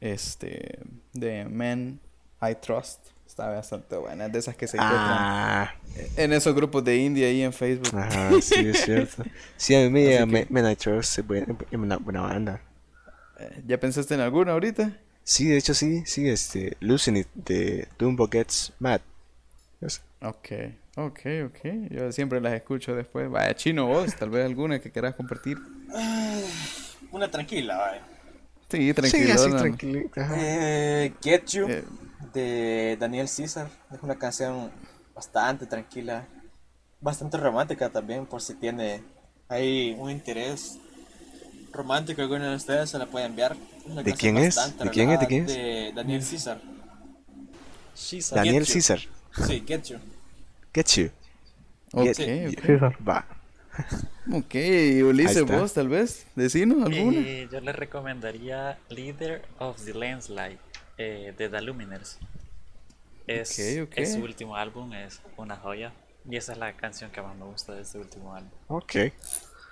[0.00, 0.78] este,
[1.12, 2.00] de Men
[2.42, 3.00] I Trust.
[3.26, 5.74] Está bastante buena, es de esas que se encuentran Ah,
[6.16, 7.96] en esos grupos de indie ahí en Facebook.
[7.96, 9.22] ajá, sí, es cierto.
[9.56, 12.60] Sí, a mí me llega que- Men I Trust, es buena, buena banda.
[13.38, 14.98] Eh, ¿Ya pensaste en alguna ahorita?
[15.22, 19.02] Sí, de hecho sí, sí, este, Losing It de Dumbo Gets Mad.
[19.82, 20.48] Es- Ok,
[21.06, 21.58] ok, ok.
[21.90, 23.30] Yo siempre las escucho después.
[23.30, 25.58] Vaya, chino vos, tal vez alguna que quieras compartir.
[27.10, 28.02] Una tranquila, vaya.
[28.70, 29.56] Sí, Sí, así no.
[29.56, 30.20] tranquilito.
[30.20, 30.34] ajá.
[30.36, 31.84] Eh, Get You Eh,
[32.34, 33.68] de Daniel Caesar.
[33.92, 34.70] Es una canción
[35.14, 36.26] bastante tranquila,
[37.00, 39.02] bastante romántica también, por si tiene
[39.48, 40.78] ahí un interés
[41.72, 43.56] romántico alguno de ustedes se la puede enviar.
[43.86, 44.56] una ¿De quién es?
[44.78, 45.20] ¿De quién es?
[45.20, 45.48] ¿De quién es?
[45.54, 46.60] De Daniel Caesar.
[47.96, 48.66] She's Daniel.
[48.66, 49.00] Caesar,
[49.46, 49.98] Sí, Get You.
[50.78, 51.10] Get You.
[51.92, 52.64] ok, Get- ok.
[52.66, 52.96] César.
[53.08, 53.26] Va.
[54.32, 54.54] Ok,
[55.04, 55.58] Ulises, está.
[55.58, 57.18] vos tal vez, decinos alguna.
[57.20, 60.58] Eh, yo les recomendaría Leader of the Landslide
[60.98, 62.18] eh, de The Luminers.
[63.26, 63.50] Es,
[63.82, 63.92] Ok, ok.
[63.98, 65.92] es su último álbum, es una joya.
[66.30, 68.50] Y esa es la canción que más me gusta de este último álbum.
[68.68, 68.94] Ok.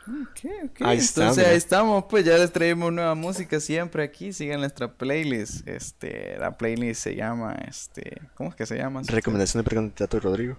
[0.09, 0.83] Ok, ok.
[0.83, 1.51] Ahí está, Entonces mira.
[1.51, 4.33] ahí estamos, pues ya les traemos nueva música siempre aquí.
[4.33, 5.67] Sigan nuestra playlist.
[5.69, 9.03] Este, la playlist se llama, este, ¿cómo es que se llama?
[9.07, 10.57] Recomendación de precandidato de Rodrigo.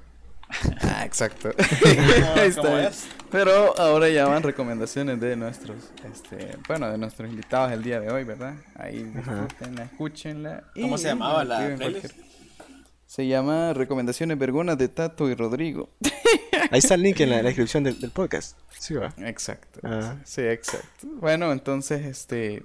[0.82, 1.50] Ah, exacto.
[1.82, 2.62] ¿Cómo- Ahí está.
[2.62, 3.08] cómo es?
[3.30, 5.76] Pero ahora ya van recomendaciones de nuestros,
[6.12, 8.54] este, bueno, de nuestros invitados el día de hoy, ¿verdad?
[8.76, 10.64] Ahí disfrútenla, escúchenla.
[10.76, 12.06] y ¿Cómo se llamaba la escriben playlist?
[12.14, 12.28] cualquier-
[13.06, 15.90] Se llama Recomendaciones Vergonas de Tato y Rodrigo.
[16.72, 18.58] Ahí está el link en la, la descripción del, del podcast.
[18.80, 19.14] Sí, va.
[19.18, 19.80] Exacto.
[19.84, 20.16] Ah.
[20.24, 21.08] Sí, exacto.
[21.20, 22.64] Bueno, entonces, este,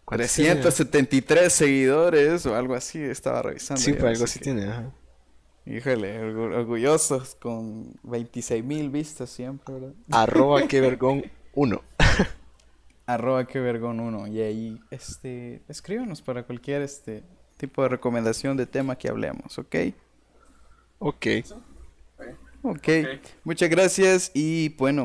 [0.08, 3.00] 373 seguidores o algo así.
[3.02, 3.80] Estaba revisando.
[3.80, 4.64] Sí, ya, pues algo así que- tiene.
[4.66, 4.90] Ajá.
[5.66, 9.92] Híjole, orgu- orgullosos con 26 mil vistas siempre, ¿verdad?
[10.12, 11.82] Arroba que vergón 1.
[13.06, 14.26] Arroba que vergón uno.
[14.28, 17.24] Y ahí, este, escríbanos para cualquier, este,
[17.56, 19.74] tipo de recomendación de tema que hablemos, ¿ok?
[20.98, 21.26] Ok.
[22.62, 22.88] Ok.
[23.44, 25.04] Muchas gracias y bueno,